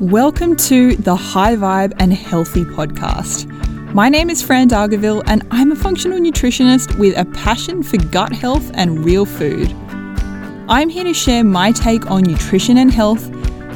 [0.00, 3.52] Welcome to the High Vibe and Healthy podcast.
[3.92, 8.30] My name is Fran Dargaville, and I'm a functional nutritionist with a passion for gut
[8.30, 9.74] health and real food.
[10.68, 13.28] I'm here to share my take on nutrition and health,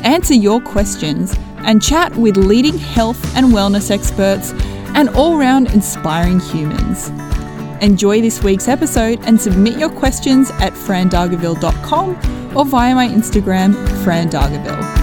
[0.04, 4.52] answer your questions, and chat with leading health and wellness experts
[4.94, 7.08] and all round inspiring humans.
[7.82, 15.01] Enjoy this week's episode and submit your questions at frandargaville.com or via my Instagram, frandargaville.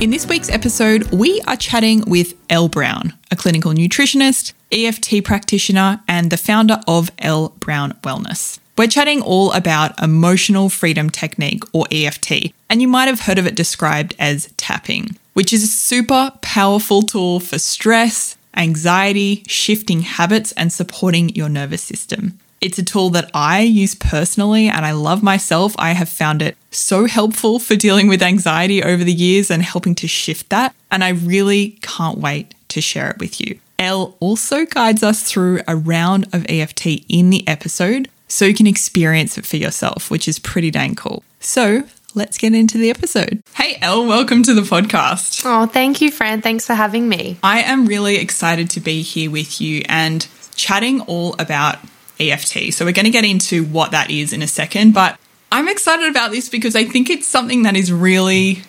[0.00, 6.02] In this week's episode, we are chatting with Elle Brown, a clinical nutritionist, EFT practitioner,
[6.06, 8.58] and the founder of Elle Brown Wellness.
[8.76, 13.46] We're chatting all about emotional freedom technique or EFT, and you might have heard of
[13.46, 20.52] it described as tapping, which is a super powerful tool for stress, anxiety, shifting habits,
[20.52, 22.38] and supporting your nervous system.
[22.64, 25.74] It's a tool that I use personally and I love myself.
[25.78, 29.94] I have found it so helpful for dealing with anxiety over the years and helping
[29.96, 30.74] to shift that.
[30.90, 33.58] And I really can't wait to share it with you.
[33.78, 38.66] Elle also guides us through a round of EFT in the episode so you can
[38.66, 41.22] experience it for yourself, which is pretty dang cool.
[41.40, 41.82] So
[42.14, 43.42] let's get into the episode.
[43.52, 45.42] Hey, Elle, welcome to the podcast.
[45.44, 46.40] Oh, thank you, Fran.
[46.40, 47.36] Thanks for having me.
[47.42, 51.76] I am really excited to be here with you and chatting all about
[52.20, 52.72] EFT.
[52.72, 55.18] So we're going to get into what that is in a second, but
[55.52, 58.62] I'm excited about this because I think it's something that is really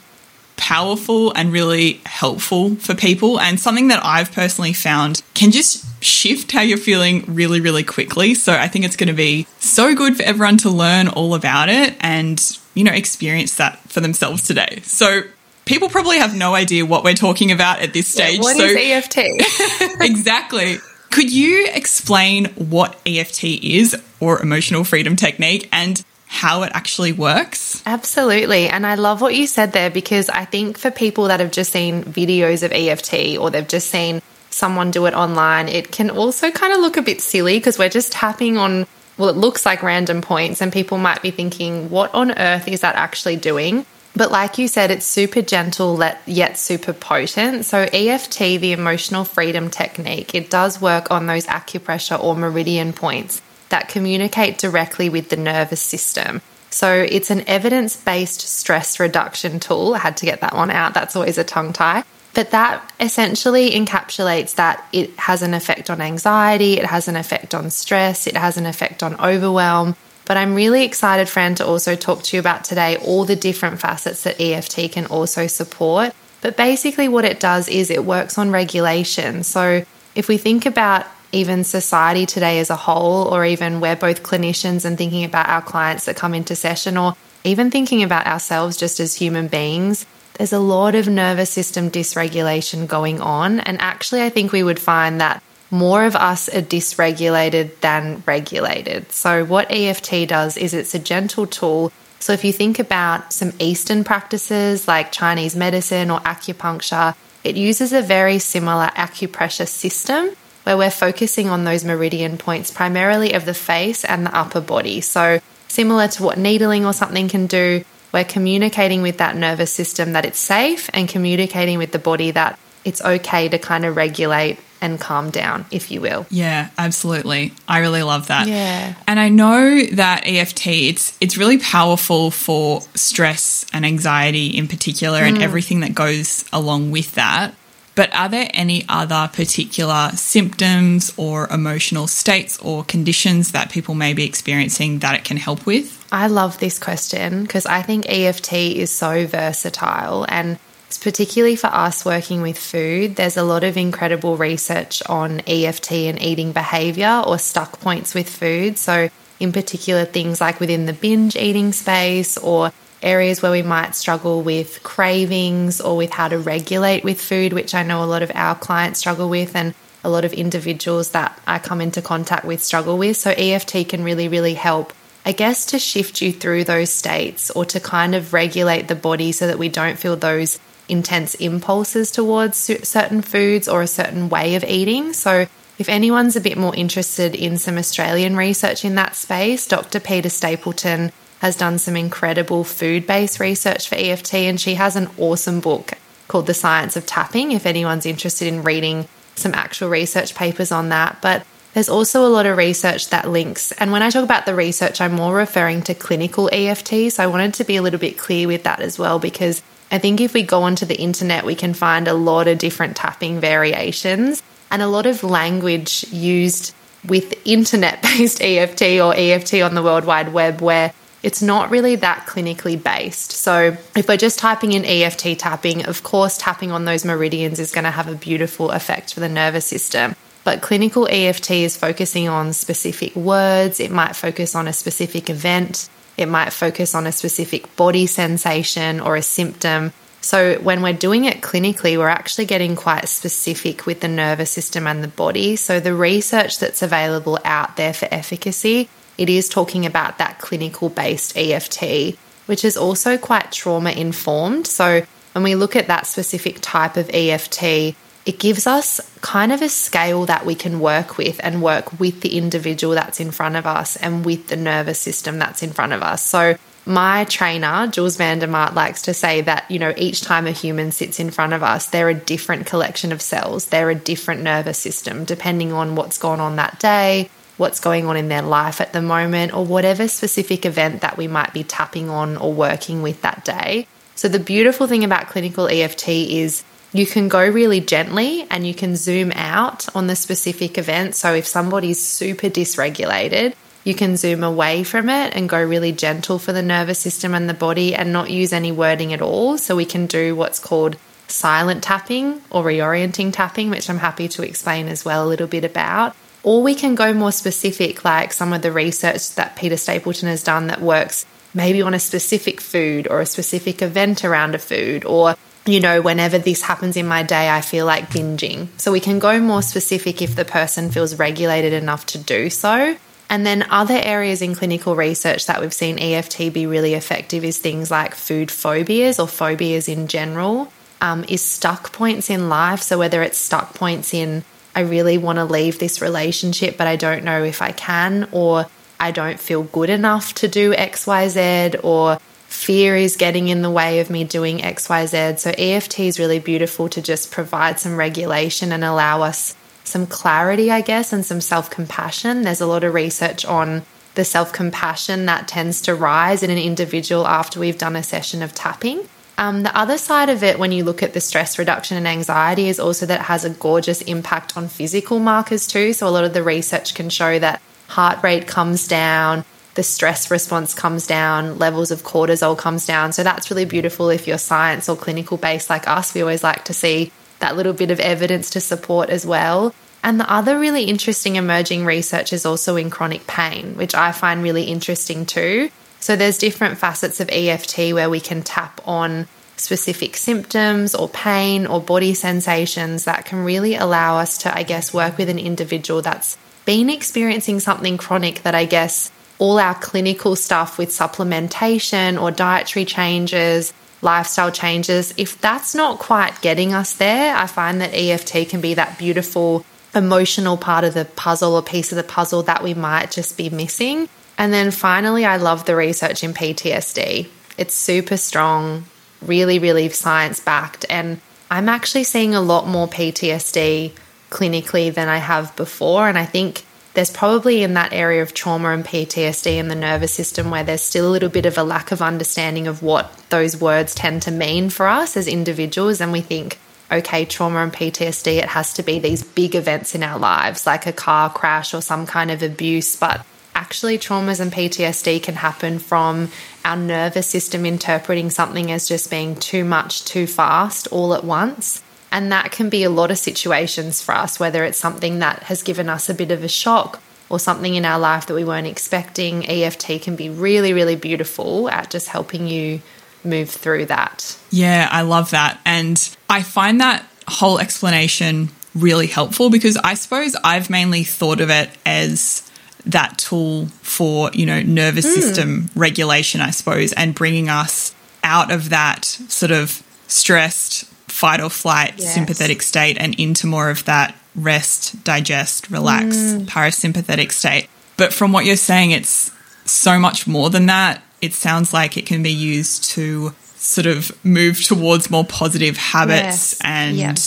[0.58, 6.52] powerful and really helpful for people and something that I've personally found can just shift
[6.52, 8.36] how you're feeling really really quickly.
[8.36, 11.70] So I think it's going to be so good for everyone to learn all about
[11.70, 12.42] it and
[12.74, 14.80] you know experience that for themselves today.
[14.84, 15.24] So
[15.66, 18.36] people probably have no idea what we're talking about at this stage.
[18.36, 19.18] Yeah, what so, is EFT?
[20.02, 20.78] exactly.
[21.11, 27.81] Could you explain what EFT is or emotional freedom technique and how it actually works?
[27.86, 28.67] Absolutely.
[28.67, 31.72] And I love what you said there because I think for people that have just
[31.72, 36.52] seen videos of EFT or they've just seen someone do it online, it can also
[36.52, 38.85] kind of look a bit silly because we're just tapping on,
[39.18, 42.81] well, it looks like random points, and people might be thinking, what on earth is
[42.81, 43.85] that actually doing?
[44.16, 47.66] But like you said, it's super gentle yet super potent.
[47.66, 53.42] So, EFT, the emotional freedom technique, it does work on those acupressure or meridian points
[53.70, 56.42] that communicate directly with the nervous system.
[56.70, 59.96] So, it's an evidence based stress reduction tool.
[59.96, 60.94] I had to get that one out.
[60.94, 62.04] That's always a tongue tie.
[62.34, 67.56] But that essentially encapsulates that it has an effect on anxiety, it has an effect
[67.56, 71.96] on stress, it has an effect on overwhelm, but I'm really excited, Fran, to also
[71.96, 76.13] talk to you about today all the different facets that EFT can also support.
[76.41, 79.44] But basically, what it does is it works on regulation.
[79.44, 79.84] So
[80.16, 84.86] if we think about even society today as a whole, or even we're both clinicians
[84.86, 89.00] and thinking about our clients that come into session, or even thinking about ourselves just
[89.00, 90.06] as human beings,
[90.36, 93.59] there's a lot of nervous system dysregulation going on.
[93.59, 99.12] And actually, I think we would find that more of us are dysregulated than regulated.
[99.12, 101.92] So, what EFT does is it's a gentle tool.
[102.20, 107.94] So, if you think about some Eastern practices like Chinese medicine or acupuncture, it uses
[107.94, 110.30] a very similar acupressure system
[110.64, 115.02] where we're focusing on those meridian points primarily of the face and the upper body.
[115.02, 120.14] So, similar to what needling or something can do, we're communicating with that nervous system
[120.14, 124.58] that it's safe and communicating with the body that it's okay to kind of regulate
[124.85, 126.25] and calm down, if you will.
[126.29, 127.53] Yeah, absolutely.
[127.68, 128.47] I really love that.
[128.47, 128.94] Yeah.
[129.07, 135.22] And I know that EFT it's it's really powerful for stress and anxiety in particular
[135.22, 135.29] mm.
[135.29, 137.56] and everything that goes along with that.
[137.95, 144.13] But are there any other particular symptoms or emotional states or conditions that people may
[144.13, 146.06] be experiencing that it can help with?
[146.12, 150.59] I love this question because I think EFT is so versatile and
[150.91, 156.22] particularly for us working with food, there's a lot of incredible research on EFT and
[156.22, 158.78] eating behavior or stuck points with food.
[158.78, 159.09] So,
[159.40, 164.42] in particular, things like within the binge eating space or areas where we might struggle
[164.42, 168.31] with cravings or with how to regulate with food, which I know a lot of
[168.33, 169.74] our clients struggle with and
[170.04, 173.18] a lot of individuals that I come into contact with struggle with.
[173.18, 174.94] So, EFT can really, really help
[175.27, 179.31] I guess to shift you through those states or to kind of regulate the body
[179.31, 184.56] so that we don't feel those intense impulses towards certain foods or a certain way
[184.56, 185.14] of eating.
[185.14, 185.48] So,
[185.78, 190.00] if anyone's a bit more interested in some Australian research in that space, Dr.
[190.00, 195.10] Peta Stapleton has done some incredible food based research for EFT, and she has an
[195.18, 195.94] awesome book
[196.28, 200.90] called The Science of Tapping if anyone's interested in reading some actual research papers on
[200.90, 201.18] that.
[201.22, 204.56] But there's also a lot of research that links, and when I talk about the
[204.56, 207.12] research, I'm more referring to clinical EFT.
[207.12, 209.62] So I wanted to be a little bit clear with that as well because
[209.92, 212.96] I think if we go onto the internet, we can find a lot of different
[212.96, 214.42] tapping variations
[214.72, 216.74] and a lot of language used
[217.06, 220.92] with internet based EFT or EFT on the World Wide Web where
[221.24, 223.32] it's not really that clinically based.
[223.32, 227.72] So, if we're just typing in EFT tapping, of course, tapping on those meridians is
[227.72, 230.16] going to have a beautiful effect for the nervous system.
[230.44, 235.90] But clinical EFT is focusing on specific words, it might focus on a specific event,
[236.17, 239.91] it might focus on a specific body sensation or a symptom.
[240.21, 244.88] So, when we're doing it clinically, we're actually getting quite specific with the nervous system
[244.88, 245.56] and the body.
[245.56, 250.89] So, the research that's available out there for efficacy, it is talking about that clinical
[250.89, 252.17] based EFT,
[252.47, 254.65] which is also quite trauma informed.
[254.65, 255.03] So,
[255.33, 257.95] when we look at that specific type of EFT,
[258.25, 262.22] it gives us kind of a scale that we can work with and work with
[262.22, 265.94] the individual that's in front of us and with the nervous system that's in front
[265.94, 266.24] of us.
[266.24, 266.57] So,
[266.88, 271.19] my trainer, Jules Vandermaat, likes to say that, you know, each time a human sits
[271.19, 273.68] in front of us, they're a different collection of cells.
[273.68, 278.18] They're a different nervous system, depending on what's gone on that day, what's going on
[278.18, 282.07] in their life at the moment, or whatever specific event that we might be tapping
[282.07, 283.88] on or working with that day.
[284.13, 286.63] So, the beautiful thing about clinical EFT is
[286.95, 291.13] you can go really gently and you can zoom out on the specific event.
[291.13, 293.53] So, if somebody's super dysregulated,
[293.83, 297.50] you can zoom away from it and go really gentle for the nervous system and
[297.50, 299.57] the body and not use any wording at all.
[299.57, 300.97] So we can do what's called
[301.27, 305.63] silent tapping or reorienting tapping, which I'm happy to explain as well a little bit
[305.63, 306.15] about.
[306.41, 310.44] Or we can go more specific, like some of the research that Peta Stapleton has
[310.44, 315.06] done that works maybe on a specific food or a specific event around a food
[315.06, 318.67] or you know, whenever this happens in my day, I feel like binging.
[318.79, 322.97] So we can go more specific if the person feels regulated enough to do so.
[323.29, 327.57] And then other areas in clinical research that we've seen EFT be really effective is
[327.57, 330.71] things like food phobias or phobias in general,
[331.01, 332.81] um, is stuck points in life.
[332.81, 334.44] So whether it's stuck points in,
[334.75, 338.67] I really want to leave this relationship, but I don't know if I can, or
[339.00, 342.19] I don't feel good enough to do XYZ, or
[342.56, 345.40] fear is getting in the way of me doing XYZ.
[345.40, 350.72] So EFT is really beautiful to just provide some regulation and allow us some clarity,
[350.72, 352.42] I guess, and some self compassion.
[352.42, 353.84] There's a lot of research on
[354.16, 358.42] the self compassion that tends to rise in an individual after we've done a session
[358.42, 359.08] of tapping.
[359.38, 362.69] Um, the other side of it, when you look at the stress reduction and anxiety,
[362.69, 365.92] is also that it has a gorgeous impact on physical markers too.
[365.94, 369.44] So, a lot of the research can show that heart rate comes down,
[369.75, 373.13] the stress response comes down, levels of cortisol comes down.
[373.13, 376.13] So, that's really beautiful if you're science or clinical based like us.
[376.13, 379.74] We always like to see that little bit of evidence to support as well.
[380.04, 384.44] And the other really interesting emerging research is also in chronic pain, which I find
[384.44, 385.72] really interesting too.
[386.00, 389.27] So there's different facets of EFT where we can tap on
[389.57, 394.94] specific symptoms or pain or body sensations that can really allow us to, I guess,
[394.94, 400.36] work with an individual that's been experiencing something chronic that I guess all our clinical
[400.36, 403.74] stuff with supplementation or dietary changes
[404.06, 408.76] lifestyle changes, if that's not quite getting us there, I find that EFT can be
[408.76, 413.12] that beautiful emotional part of the puzzle or piece of the puzzle that we might
[413.12, 414.08] just be missing.
[414.38, 417.28] And then finally, I love the research in PTSD.
[417.58, 418.86] It's super strong,
[419.22, 420.86] really, really science backed.
[420.89, 423.94] And I'm actually seeing a lot more PTSD
[424.30, 426.10] clinically than I have before.
[426.10, 426.64] And I think
[426.96, 430.82] there's probably in that area of trauma and PTSD in the nervous system where there's
[430.82, 434.32] still a little bit of a lack of understanding of what those words tend to
[434.32, 436.00] mean for us as individuals.
[436.00, 436.58] And we think,
[436.90, 440.88] okay, trauma and PTSD, it has to be these big events in our lives, like
[440.88, 442.96] a car crash or some kind of abuse.
[442.96, 446.32] But actually, traumas and PTSD can happen from
[446.64, 451.84] our nervous system interpreting something as just being too much, too fast, all at once.
[452.15, 455.62] And that can be a lot of situations for us, whether it's something that has
[455.63, 458.67] given us a bit of a shock or something in our life that we weren't
[458.67, 459.45] expecting.
[459.45, 462.81] EFT can be really, really beautiful at just helping you
[463.25, 464.38] move through that.
[464.50, 465.60] Yeah, I love that.
[465.65, 465.98] And
[466.29, 471.69] I find that whole explanation really helpful because I suppose I've mainly thought of it
[471.86, 472.50] as
[472.86, 475.15] that tool for, you know, nervous mm.
[475.15, 477.93] system regulation, I suppose, and bringing us
[478.24, 482.13] out of that sort of stressed fight or flight yes.
[482.13, 486.45] sympathetic state and into more of that rest, digest, relax, mm.
[486.45, 487.69] parasympathetic state.
[487.95, 489.31] But from what you're saying, it's
[489.63, 491.01] so much more than that.
[491.22, 496.60] It sounds like it can be used to sort of move towards more positive habits
[496.60, 496.62] yes.
[496.65, 497.17] and yep.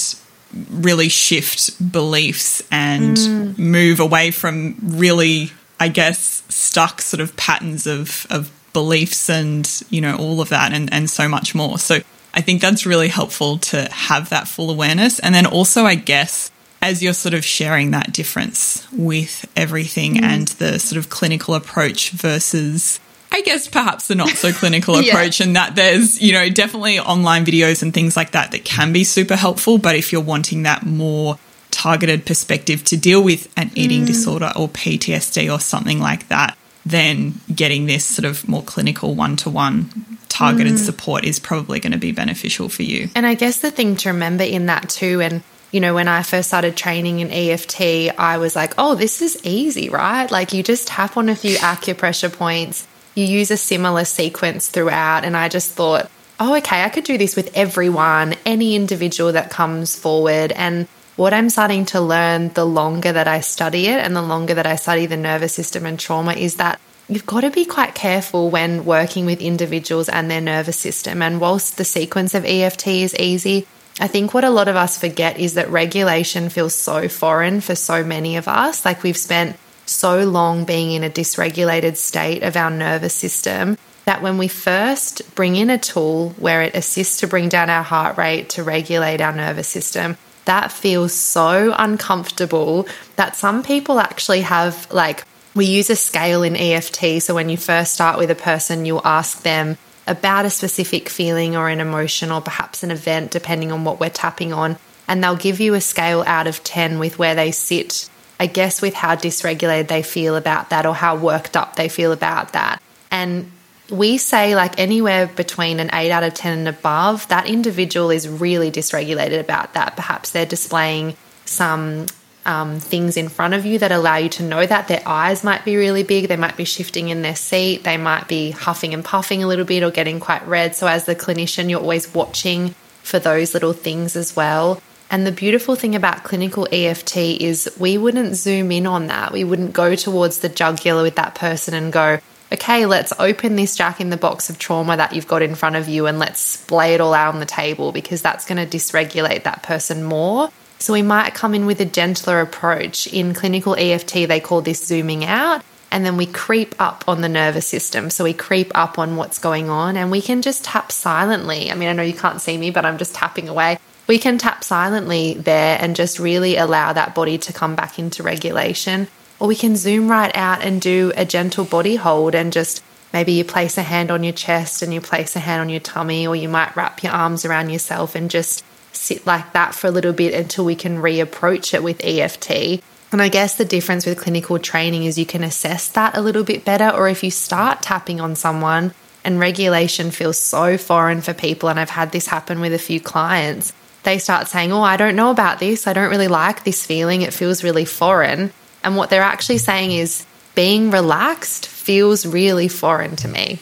[0.70, 3.58] really shift beliefs and mm.
[3.58, 10.02] move away from really, I guess, stuck sort of patterns of, of beliefs and, you
[10.02, 11.78] know, all of that and, and so much more.
[11.78, 12.00] So
[12.38, 15.18] I think that's really helpful to have that full awareness.
[15.18, 20.22] And then also, I guess, as you're sort of sharing that difference with everything mm.
[20.22, 23.00] and the sort of clinical approach versus
[23.32, 25.14] I guess perhaps the not so clinical yeah.
[25.14, 28.92] approach, and that there's, you know, definitely online videos and things like that that can
[28.92, 29.78] be super helpful.
[29.78, 31.40] But if you're wanting that more
[31.72, 34.06] targeted perspective to deal with an eating mm.
[34.06, 36.56] disorder or PTSD or something like that,
[36.90, 40.78] then getting this sort of more clinical one to one targeted mm.
[40.78, 43.08] support is probably going to be beneficial for you.
[43.14, 46.22] And I guess the thing to remember in that too, and you know, when I
[46.22, 50.30] first started training in EFT, I was like, oh, this is easy, right?
[50.30, 55.24] Like you just tap on a few acupressure points, you use a similar sequence throughout.
[55.24, 59.50] And I just thought, oh, okay, I could do this with everyone, any individual that
[59.50, 60.52] comes forward.
[60.52, 60.88] And
[61.18, 64.68] what I'm starting to learn the longer that I study it and the longer that
[64.68, 68.50] I study the nervous system and trauma is that you've got to be quite careful
[68.50, 71.20] when working with individuals and their nervous system.
[71.20, 73.66] And whilst the sequence of EFT is easy,
[73.98, 77.74] I think what a lot of us forget is that regulation feels so foreign for
[77.74, 78.84] so many of us.
[78.84, 79.56] Like we've spent
[79.86, 85.34] so long being in a dysregulated state of our nervous system that when we first
[85.34, 89.20] bring in a tool where it assists to bring down our heart rate to regulate
[89.20, 90.16] our nervous system,
[90.48, 95.24] that feels so uncomfortable that some people actually have like
[95.54, 97.22] we use a scale in EFT.
[97.22, 99.76] So when you first start with a person, you'll ask them
[100.06, 104.08] about a specific feeling or an emotion or perhaps an event, depending on what we're
[104.08, 104.78] tapping on.
[105.06, 108.08] And they'll give you a scale out of 10 with where they sit,
[108.40, 112.12] I guess, with how dysregulated they feel about that or how worked up they feel
[112.12, 112.80] about that.
[113.10, 113.52] And
[113.90, 118.28] we say like anywhere between an 8 out of 10 and above, that individual is
[118.28, 119.96] really dysregulated about that.
[119.96, 122.06] Perhaps they're displaying some
[122.44, 125.64] um, things in front of you that allow you to know that their eyes might
[125.64, 129.04] be really big, they might be shifting in their seat, they might be huffing and
[129.04, 130.74] puffing a little bit or getting quite red.
[130.74, 134.80] So, as the clinician, you're always watching for those little things as well.
[135.10, 139.32] And the beautiful thing about clinical EFT is we wouldn't zoom in on that.
[139.32, 142.18] We wouldn't go towards the jugular with that person and go,
[142.52, 145.76] okay, let's open this jack in the box of trauma that you've got in front
[145.76, 148.76] of you and let's splay it all out on the table because that's going to
[148.76, 150.50] dysregulate that person more.
[150.78, 153.06] So we might come in with a gentler approach.
[153.08, 155.62] In clinical EFT, they call this zooming out.
[155.90, 158.10] And then we creep up on the nervous system.
[158.10, 161.70] So we creep up on what's going on and we can just tap silently.
[161.70, 163.78] I mean, I know you can't see me, but I'm just tapping away.
[164.06, 168.22] We can tap silently there and just really allow that body to come back into
[168.22, 169.08] regulation.
[169.40, 173.32] Or we can zoom right out and do a gentle body hold and just maybe
[173.32, 176.26] you place a hand on your chest and you place a hand on your tummy,
[176.26, 179.90] or you might wrap your arms around yourself and just sit like that for a
[179.90, 182.82] little bit until we can reapproach it with EFT.
[183.10, 186.44] And I guess the difference with clinical training is you can assess that a little
[186.44, 188.92] bit better, or if you start tapping on someone
[189.24, 193.00] and regulation feels so foreign for people, and I've had this happen with a few
[193.00, 195.86] clients, they start saying, Oh, I don't know about this.
[195.86, 197.22] I don't really like this feeling.
[197.22, 198.52] It feels really foreign.
[198.88, 203.58] And what they're actually saying is, being relaxed feels really foreign to me.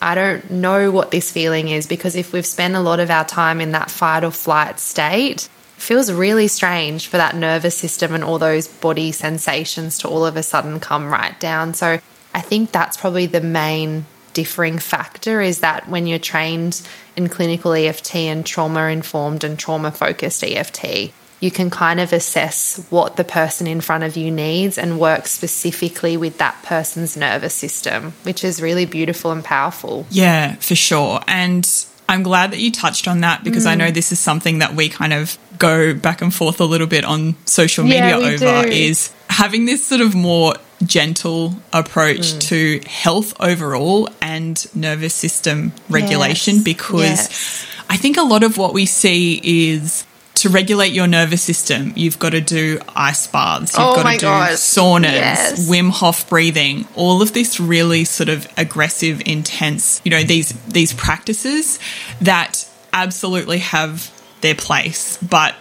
[0.00, 3.26] I don't know what this feeling is because if we've spent a lot of our
[3.26, 5.42] time in that fight or flight state,
[5.76, 10.38] feels really strange for that nervous system and all those body sensations to all of
[10.38, 11.74] a sudden come right down.
[11.74, 11.98] So
[12.32, 16.80] I think that's probably the main differing factor is that when you're trained
[17.14, 21.12] in clinical EFT and trauma informed and trauma focused EFT,
[21.42, 25.26] you can kind of assess what the person in front of you needs and work
[25.26, 30.06] specifically with that person's nervous system, which is really beautiful and powerful.
[30.08, 31.18] Yeah, for sure.
[31.26, 31.68] And
[32.08, 33.70] I'm glad that you touched on that because mm.
[33.70, 36.86] I know this is something that we kind of go back and forth a little
[36.86, 38.68] bit on social media yeah, over do.
[38.68, 42.40] is having this sort of more gentle approach mm.
[42.40, 46.64] to health overall and nervous system regulation yes.
[46.64, 47.66] because yes.
[47.90, 50.06] I think a lot of what we see is
[50.42, 54.18] to regulate your nervous system, you've got to do ice baths, you've oh got to
[54.18, 54.50] do God.
[54.50, 55.70] saunas, yes.
[55.70, 60.92] Wim Hof breathing, all of this really sort of aggressive, intense, you know, these these
[60.92, 61.78] practices
[62.20, 65.54] that absolutely have their place, but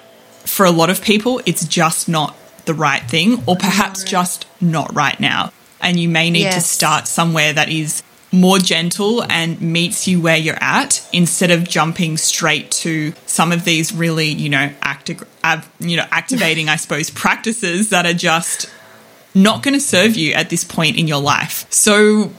[0.46, 2.36] for a lot of people, it's just not
[2.66, 5.54] the right thing, or perhaps just not right now.
[5.80, 6.56] And you may need yes.
[6.56, 11.68] to start somewhere that is more gentle and meets you where you're at instead of
[11.68, 15.18] jumping straight to some of these really, you know, acti-
[15.80, 18.70] you know, activating, I suppose, practices that are just
[19.36, 21.66] not going to serve you at this point in your life.
[21.72, 22.32] So,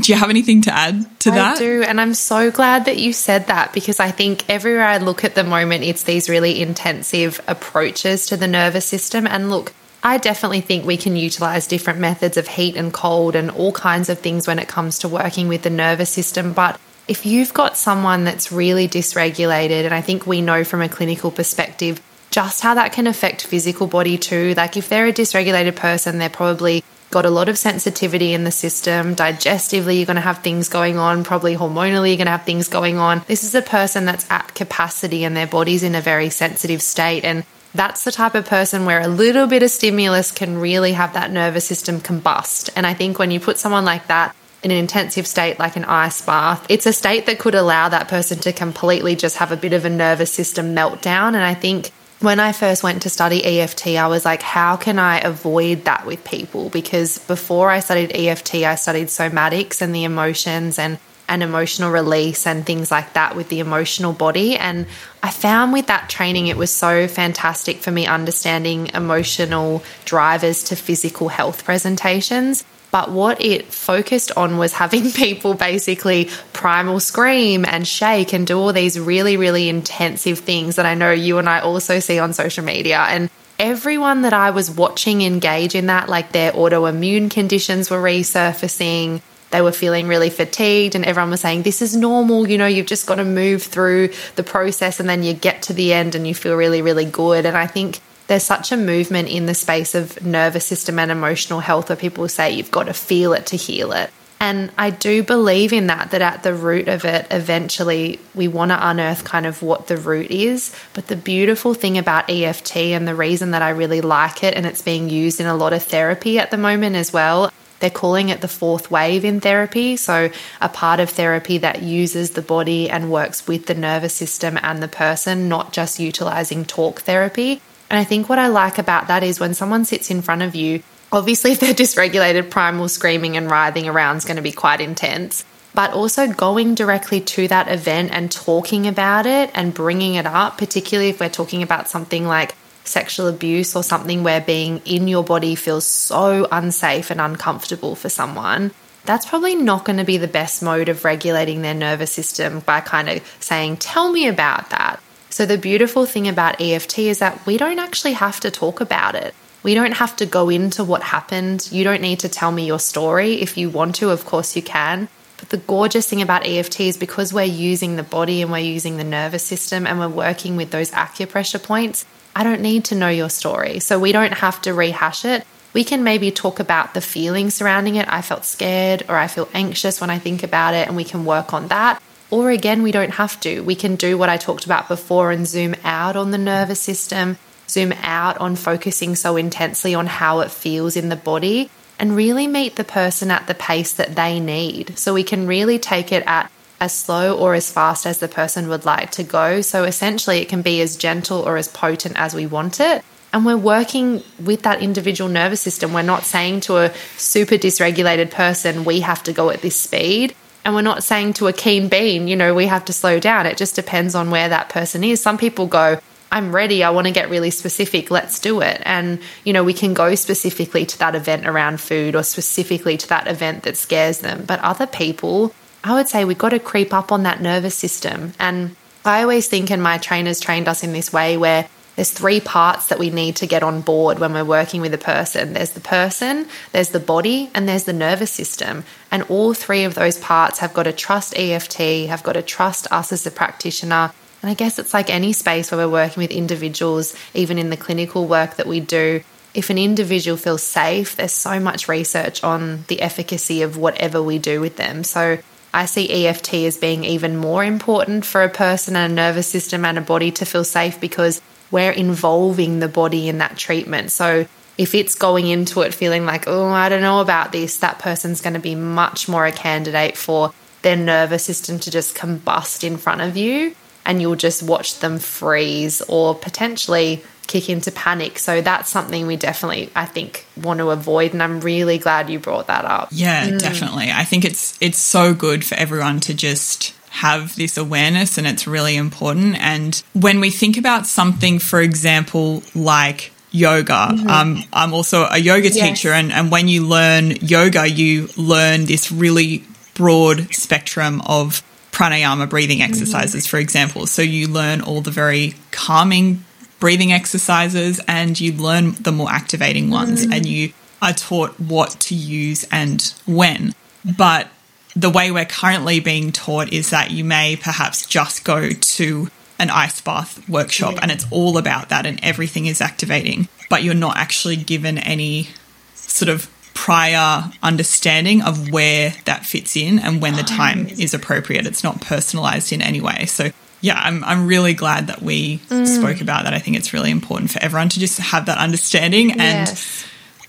[0.00, 1.56] do you have anything to add to I that?
[1.56, 1.82] I do.
[1.82, 5.34] And I'm so glad that you said that because I think everywhere I look at
[5.34, 9.26] the moment, it's these really intensive approaches to the nervous system.
[9.26, 13.50] And look, I definitely think we can utilize different methods of heat and cold and
[13.50, 16.52] all kinds of things when it comes to working with the nervous system.
[16.52, 20.88] But if you've got someone that's really dysregulated, and I think we know from a
[20.88, 24.54] clinical perspective just how that can affect physical body too.
[24.56, 28.50] Like if they're a dysregulated person, they're probably got a lot of sensitivity in the
[28.50, 29.14] system.
[29.14, 31.24] Digestively, you're going to have things going on.
[31.24, 33.22] Probably hormonally, you're going to have things going on.
[33.28, 37.22] This is a person that's at capacity and their body's in a very sensitive state.
[37.24, 37.44] And
[37.74, 41.30] that's the type of person where a little bit of stimulus can really have that
[41.30, 42.70] nervous system combust.
[42.76, 45.84] And I think when you put someone like that in an intensive state like an
[45.84, 49.56] ice bath, it's a state that could allow that person to completely just have a
[49.56, 51.28] bit of a nervous system meltdown.
[51.28, 54.98] And I think when I first went to study EFT, I was like, how can
[54.98, 56.68] I avoid that with people?
[56.68, 60.98] Because before I studied EFT, I studied somatics and the emotions and
[61.32, 64.54] an emotional release and things like that with the emotional body.
[64.54, 64.86] And
[65.22, 70.76] I found with that training, it was so fantastic for me understanding emotional drivers to
[70.76, 72.64] physical health presentations.
[72.90, 78.58] But what it focused on was having people basically primal scream and shake and do
[78.58, 82.34] all these really, really intensive things that I know you and I also see on
[82.34, 82.98] social media.
[82.98, 89.22] And everyone that I was watching engage in that, like their autoimmune conditions were resurfacing.
[89.52, 92.48] They were feeling really fatigued, and everyone was saying, This is normal.
[92.48, 95.72] You know, you've just got to move through the process, and then you get to
[95.72, 97.46] the end and you feel really, really good.
[97.46, 101.60] And I think there's such a movement in the space of nervous system and emotional
[101.60, 104.10] health where people say you've got to feel it to heal it.
[104.40, 108.72] And I do believe in that, that at the root of it, eventually we want
[108.72, 110.74] to unearth kind of what the root is.
[110.94, 114.66] But the beautiful thing about EFT and the reason that I really like it, and
[114.66, 117.52] it's being used in a lot of therapy at the moment as well,
[117.82, 119.96] they're calling it the fourth wave in therapy.
[119.96, 124.58] So, a part of therapy that uses the body and works with the nervous system
[124.62, 127.60] and the person, not just utilizing talk therapy.
[127.90, 130.54] And I think what I like about that is when someone sits in front of
[130.54, 134.80] you, obviously, if they're dysregulated, primal screaming and writhing around is going to be quite
[134.80, 135.44] intense.
[135.74, 140.56] But also going directly to that event and talking about it and bringing it up,
[140.56, 142.54] particularly if we're talking about something like
[142.92, 148.08] sexual abuse or something where being in your body feels so unsafe and uncomfortable for
[148.08, 148.70] someone,
[149.04, 152.80] that's probably not going to be the best mode of regulating their nervous system by
[152.80, 155.00] kind of saying, Tell me about that.
[155.30, 159.14] So, the beautiful thing about EFT is that we don't actually have to talk about
[159.14, 159.34] it.
[159.62, 161.68] We don't have to go into what happened.
[161.72, 163.40] You don't need to tell me your story.
[163.40, 165.08] If you want to, of course, you can.
[165.38, 168.96] But the gorgeous thing about EFT is because we're using the body and we're using
[168.96, 173.08] the nervous system and we're working with those acupressure points, I don't need to know
[173.08, 173.80] your story.
[173.80, 175.44] So we don't have to rehash it.
[175.74, 178.06] We can maybe talk about the feelings surrounding it.
[178.08, 181.24] I felt scared or I feel anxious when I think about it, and we can
[181.24, 182.02] work on that.
[182.30, 183.60] Or again, we don't have to.
[183.60, 187.36] We can do what I talked about before and zoom out on the nervous system,
[187.68, 192.46] zoom out on focusing so intensely on how it feels in the body, and really
[192.46, 194.98] meet the person at the pace that they need.
[194.98, 196.50] So we can really take it at
[196.82, 199.60] as slow or as fast as the person would like to go.
[199.60, 203.04] So essentially, it can be as gentle or as potent as we want it.
[203.32, 205.92] And we're working with that individual nervous system.
[205.92, 210.34] We're not saying to a super dysregulated person, we have to go at this speed.
[210.64, 213.46] And we're not saying to a keen bean, you know, we have to slow down.
[213.46, 215.22] It just depends on where that person is.
[215.22, 216.00] Some people go,
[216.32, 216.82] I'm ready.
[216.82, 218.10] I want to get really specific.
[218.10, 218.82] Let's do it.
[218.84, 223.08] And, you know, we can go specifically to that event around food or specifically to
[223.10, 224.44] that event that scares them.
[224.46, 228.32] But other people, I would say we've got to creep up on that nervous system.
[228.38, 232.40] And I always think, and my trainers trained us in this way, where there's three
[232.40, 235.72] parts that we need to get on board when we're working with a person there's
[235.72, 238.84] the person, there's the body, and there's the nervous system.
[239.10, 242.86] And all three of those parts have got to trust EFT, have got to trust
[242.90, 244.12] us as the practitioner.
[244.40, 247.76] And I guess it's like any space where we're working with individuals, even in the
[247.76, 249.22] clinical work that we do.
[249.54, 254.38] If an individual feels safe, there's so much research on the efficacy of whatever we
[254.38, 255.04] do with them.
[255.04, 255.38] So
[255.74, 259.84] I see EFT as being even more important for a person and a nervous system
[259.84, 264.10] and a body to feel safe because we're involving the body in that treatment.
[264.10, 267.98] So if it's going into it feeling like, oh, I don't know about this, that
[267.98, 272.84] person's going to be much more a candidate for their nervous system to just combust
[272.84, 278.38] in front of you and you'll just watch them freeze or potentially kick into panic.
[278.38, 281.32] So that's something we definitely, I think, want to avoid.
[281.32, 283.08] And I'm really glad you brought that up.
[283.12, 283.58] Yeah, mm.
[283.58, 284.10] definitely.
[284.10, 288.66] I think it's it's so good for everyone to just have this awareness and it's
[288.66, 289.54] really important.
[289.60, 294.28] And when we think about something, for example, like yoga, mm-hmm.
[294.28, 296.22] um, I'm also a yoga teacher, yes.
[296.22, 299.62] and, and when you learn yoga, you learn this really
[299.94, 302.90] broad spectrum of pranayama breathing mm-hmm.
[302.90, 303.50] exercises, mm-hmm.
[303.50, 304.06] for example.
[304.06, 306.44] So you learn all the very calming
[306.82, 310.32] breathing exercises and you learn the more activating ones, mm-hmm.
[310.32, 313.72] and you are taught what to use and when.
[314.18, 314.48] But
[314.96, 319.28] the way we're currently being taught is that you may perhaps just go to
[319.60, 323.94] an ice bath workshop and it's all about that and everything is activating, but you're
[323.94, 325.50] not actually given any
[325.94, 331.64] sort of prior understanding of where that fits in and when the time is appropriate.
[331.64, 333.26] It's not personalized in any way.
[333.26, 335.86] So yeah, I'm, I'm really glad that we mm.
[335.86, 336.54] spoke about that.
[336.54, 339.30] I think it's really important for everyone to just have that understanding.
[339.30, 340.04] Yes.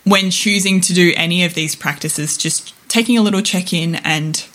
[0.05, 3.95] And when choosing to do any of these practices, just taking a little check in
[3.95, 4.45] and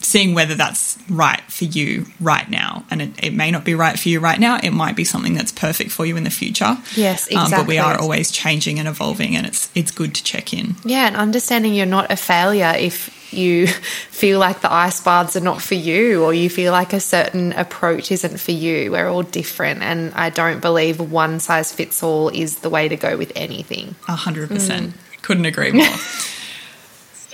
[0.00, 2.84] seeing whether that's right for you right now.
[2.90, 4.58] And it, it, may not be right for you right now.
[4.62, 6.76] It might be something that's perfect for you in the future.
[6.96, 7.36] Yes, exactly.
[7.36, 10.76] Um, but we are always changing and evolving, and it's it's good to check in.
[10.84, 13.66] Yeah, and understanding you're not a failure if you
[14.10, 17.52] feel like the ice baths are not for you or you feel like a certain
[17.52, 18.92] approach isn't for you.
[18.92, 22.96] We're all different, and I don't believe one size fits all is the way to
[22.96, 23.94] go with anything.
[24.06, 24.94] A hundred percent.
[24.94, 25.22] Mm.
[25.22, 25.86] Couldn't agree more.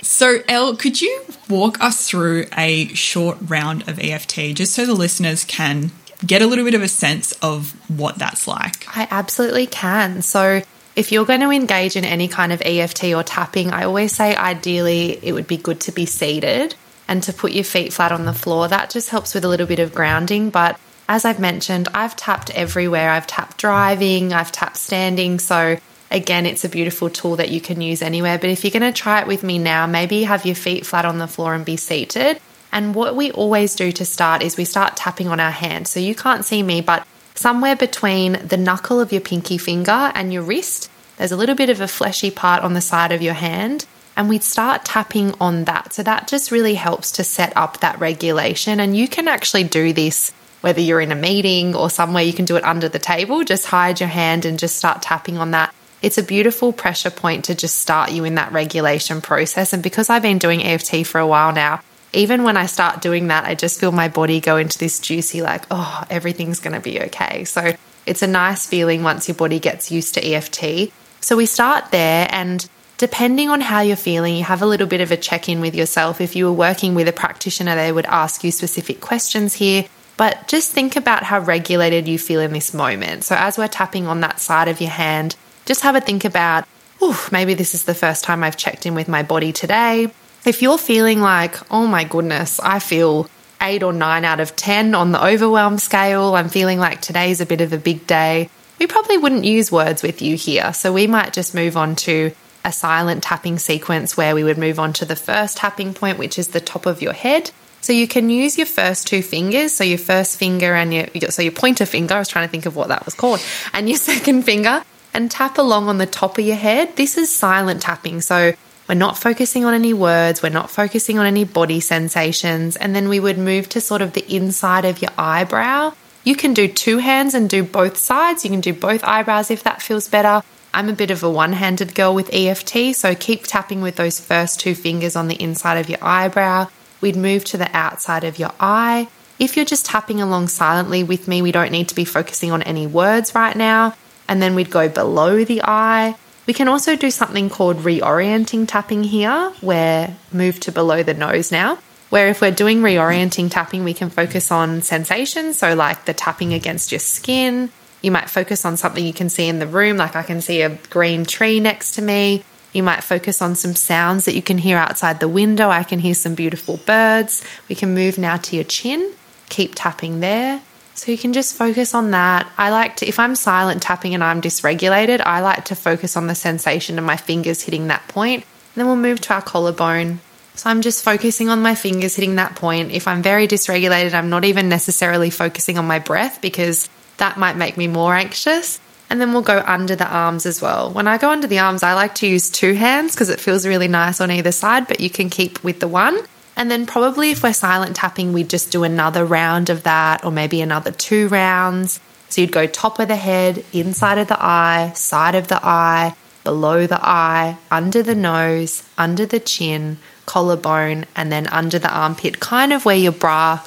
[0.05, 4.93] So, Elle, could you walk us through a short round of EFT just so the
[4.93, 5.91] listeners can
[6.23, 8.85] get a little bit of a sense of what that's like?
[8.95, 10.21] I absolutely can.
[10.21, 10.61] So,
[10.95, 14.35] if you're going to engage in any kind of EFT or tapping, I always say
[14.35, 16.75] ideally it would be good to be seated
[17.07, 18.67] and to put your feet flat on the floor.
[18.67, 20.49] That just helps with a little bit of grounding.
[20.49, 23.09] But as I've mentioned, I've tapped everywhere.
[23.11, 25.39] I've tapped driving, I've tapped standing.
[25.39, 25.77] So
[26.11, 28.37] Again, it's a beautiful tool that you can use anywhere.
[28.37, 31.03] But if you're going to try it with me now, maybe have your feet flat
[31.03, 32.39] on the floor and be seated.
[32.71, 35.87] And what we always do to start is we start tapping on our hand.
[35.87, 40.33] So you can't see me, but somewhere between the knuckle of your pinky finger and
[40.33, 43.33] your wrist, there's a little bit of a fleshy part on the side of your
[43.33, 43.85] hand.
[44.17, 45.93] And we'd start tapping on that.
[45.93, 48.79] So that just really helps to set up that regulation.
[48.79, 52.45] And you can actually do this whether you're in a meeting or somewhere, you can
[52.45, 53.43] do it under the table.
[53.43, 57.45] Just hide your hand and just start tapping on that it's a beautiful pressure point
[57.45, 59.73] to just start you in that regulation process.
[59.73, 61.81] And because I've been doing EFT for a while now,
[62.15, 65.41] even when I start doing that, I just feel my body go into this juicy,
[65.41, 67.43] like, oh, everything's going to be okay.
[67.45, 67.73] So
[68.05, 70.91] it's a nice feeling once your body gets used to EFT.
[71.21, 75.01] So we start there, and depending on how you're feeling, you have a little bit
[75.01, 76.21] of a check in with yourself.
[76.21, 79.85] If you were working with a practitioner, they would ask you specific questions here.
[80.17, 83.25] But just think about how regulated you feel in this moment.
[83.25, 86.65] So, as we're tapping on that side of your hand, just have a think about,
[87.01, 90.09] oh, maybe this is the first time I've checked in with my body today.
[90.45, 93.27] If you're feeling like, oh my goodness, I feel
[93.59, 97.47] eight or nine out of 10 on the overwhelm scale, I'm feeling like today's a
[97.47, 100.71] bit of a big day, we probably wouldn't use words with you here.
[100.73, 102.31] So we might just move on to
[102.63, 106.37] a silent tapping sequence where we would move on to the first tapping point, which
[106.37, 107.51] is the top of your head.
[107.81, 111.43] So you can use your first two fingers, so your first finger and your so
[111.43, 112.15] your pointer finger.
[112.15, 113.39] I was trying to think of what that was called,
[113.73, 116.95] and your second finger, and tap along on the top of your head.
[116.95, 118.21] This is silent tapping.
[118.21, 118.53] So
[118.87, 122.75] we're not focusing on any words, we're not focusing on any body sensations.
[122.75, 125.93] And then we would move to sort of the inside of your eyebrow.
[126.23, 128.43] You can do two hands and do both sides.
[128.43, 130.41] You can do both eyebrows if that feels better.
[130.73, 134.19] I'm a bit of a one handed girl with EFT, so keep tapping with those
[134.19, 136.67] first two fingers on the inside of your eyebrow.
[136.99, 139.07] We'd move to the outside of your eye.
[139.39, 142.61] If you're just tapping along silently with me, we don't need to be focusing on
[142.63, 143.95] any words right now
[144.27, 146.15] and then we'd go below the eye.
[146.47, 151.51] We can also do something called reorienting tapping here, where move to below the nose
[151.51, 151.79] now.
[152.09, 155.57] Where if we're doing reorienting tapping, we can focus on sensations.
[155.57, 157.71] So, like the tapping against your skin.
[158.01, 160.61] You might focus on something you can see in the room, like I can see
[160.61, 162.43] a green tree next to me.
[162.71, 165.69] You might focus on some sounds that you can hear outside the window.
[165.69, 167.43] I can hear some beautiful birds.
[167.67, 169.13] We can move now to your chin.
[169.49, 170.61] Keep tapping there.
[170.95, 172.49] So you can just focus on that.
[172.57, 176.27] I like to, if I'm silent tapping and I'm dysregulated, I like to focus on
[176.27, 178.43] the sensation of my fingers hitting that point.
[178.43, 180.21] And then we'll move to our collarbone.
[180.55, 182.91] So I'm just focusing on my fingers hitting that point.
[182.91, 187.57] If I'm very dysregulated, I'm not even necessarily focusing on my breath because that might
[187.57, 188.79] make me more anxious.
[189.09, 190.91] And then we'll go under the arms as well.
[190.91, 193.67] When I go under the arms, I like to use two hands because it feels
[193.67, 196.17] really nice on either side, but you can keep with the one.
[196.57, 200.31] And then probably if we're silent tapping, we'd just do another round of that or
[200.31, 201.99] maybe another two rounds.
[202.29, 206.15] So you'd go top of the head, inside of the eye, side of the eye,
[206.43, 212.39] below the eye, under the nose, under the chin, collarbone, and then under the armpit,
[212.39, 213.59] kind of where your bra,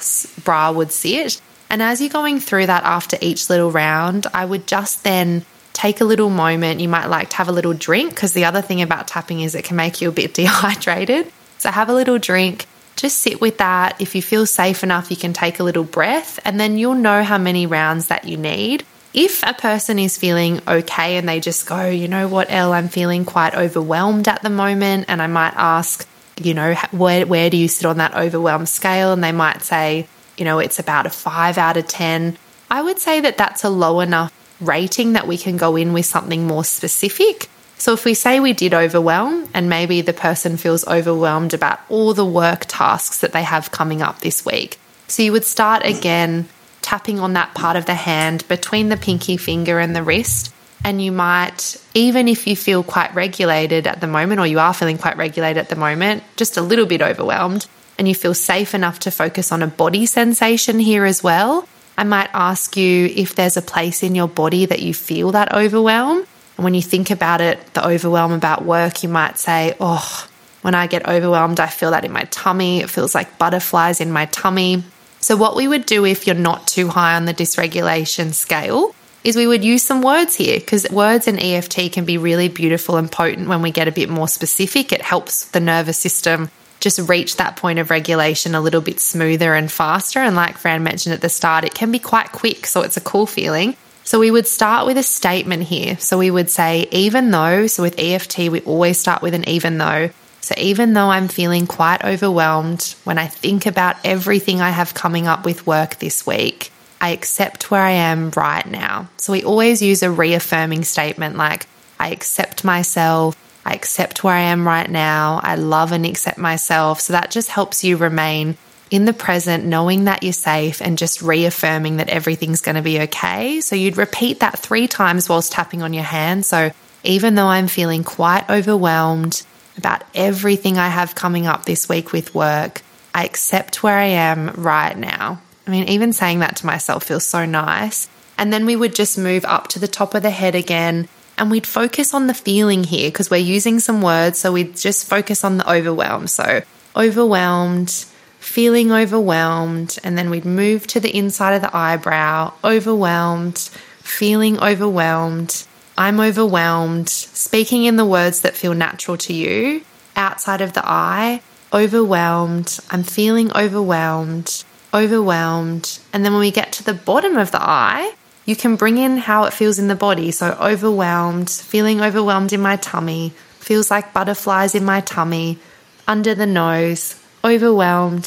[0.43, 1.41] bra would sit.
[1.69, 6.01] And as you're going through that after each little round, I would just then take
[6.01, 6.79] a little moment.
[6.79, 9.55] You might like to have a little drink because the other thing about tapping is
[9.55, 11.31] it can make you a bit dehydrated.
[11.59, 12.65] So have a little drink,
[12.99, 13.99] just sit with that.
[14.01, 17.23] If you feel safe enough, you can take a little breath and then you'll know
[17.23, 18.85] how many rounds that you need.
[19.13, 22.89] If a person is feeling okay and they just go, you know what, Elle, I'm
[22.89, 26.07] feeling quite overwhelmed at the moment, and I might ask,
[26.39, 29.11] you know, where, where do you sit on that overwhelm scale?
[29.11, 30.07] And they might say,
[30.37, 32.37] you know, it's about a five out of 10.
[32.69, 34.31] I would say that that's a low enough
[34.61, 37.49] rating that we can go in with something more specific.
[37.79, 42.13] So if we say we did overwhelm and maybe the person feels overwhelmed about all
[42.13, 44.77] the work tasks that they have coming up this week.
[45.07, 46.49] So you would start again
[46.81, 50.53] tapping on that part of the hand between the pinky finger and the wrist.
[50.83, 54.73] And you might, even if you feel quite regulated at the moment, or you are
[54.73, 58.73] feeling quite regulated at the moment, just a little bit overwhelmed, and you feel safe
[58.73, 63.35] enough to focus on a body sensation here as well, I might ask you if
[63.35, 66.25] there's a place in your body that you feel that overwhelm.
[66.59, 70.27] And when you think about it, the overwhelm about work, you might say, Oh,
[70.61, 72.81] when I get overwhelmed, I feel that in my tummy.
[72.81, 74.83] It feels like butterflies in my tummy.
[75.21, 78.93] So, what we would do if you're not too high on the dysregulation scale
[79.23, 82.97] is we would use some words here because words in EFT can be really beautiful
[82.97, 84.91] and potent when we get a bit more specific.
[84.91, 89.53] It helps the nervous system just reach that point of regulation a little bit smoother
[89.53, 90.19] and faster.
[90.19, 92.65] And like Fran mentioned at the start, it can be quite quick.
[92.65, 93.77] So it's a cool feeling.
[94.09, 95.95] So we would start with a statement here.
[95.99, 99.77] So we would say, even though, so with EFT, we always start with an even
[99.77, 100.09] though.
[100.41, 105.27] So even though I'm feeling quite overwhelmed when I think about everything I have coming
[105.27, 109.09] up with work this week, I accept where I am right now.
[109.17, 111.67] So we always use a reaffirming statement like,
[111.99, 113.37] I accept myself.
[113.63, 115.39] I accept where I am right now.
[115.43, 116.99] I love and accept myself.
[116.99, 118.57] So that just helps you remain
[118.91, 123.01] in the present, knowing that you're safe and just reaffirming that everything's going to be
[123.01, 123.61] okay.
[123.61, 126.45] So you'd repeat that three times whilst tapping on your hand.
[126.45, 126.71] So
[127.03, 129.43] even though I'm feeling quite overwhelmed
[129.77, 132.81] about everything I have coming up this week with work,
[133.13, 135.41] I accept where I am right now.
[135.67, 138.09] I mean, even saying that to myself feels so nice.
[138.37, 141.49] And then we would just move up to the top of the head again and
[141.49, 144.39] we'd focus on the feeling here because we're using some words.
[144.39, 146.27] So we'd just focus on the overwhelm.
[146.27, 146.61] So
[146.95, 148.05] overwhelmed,
[148.39, 149.97] feeling overwhelmed.
[150.03, 153.57] And then we'd move to the inside of the eyebrow, overwhelmed,
[154.01, 155.65] feeling overwhelmed.
[155.97, 159.83] I'm overwhelmed, speaking in the words that feel natural to you.
[160.15, 161.41] Outside of the eye,
[161.73, 162.79] overwhelmed.
[162.89, 165.99] I'm feeling overwhelmed, overwhelmed.
[166.13, 168.13] And then when we get to the bottom of the eye,
[168.45, 170.31] you can bring in how it feels in the body.
[170.31, 175.59] So, overwhelmed, feeling overwhelmed in my tummy, feels like butterflies in my tummy,
[176.07, 178.25] under the nose, overwhelmed,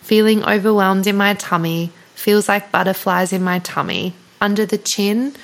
[0.00, 5.34] feeling overwhelmed in my tummy, feels like butterflies in my tummy, under the chin,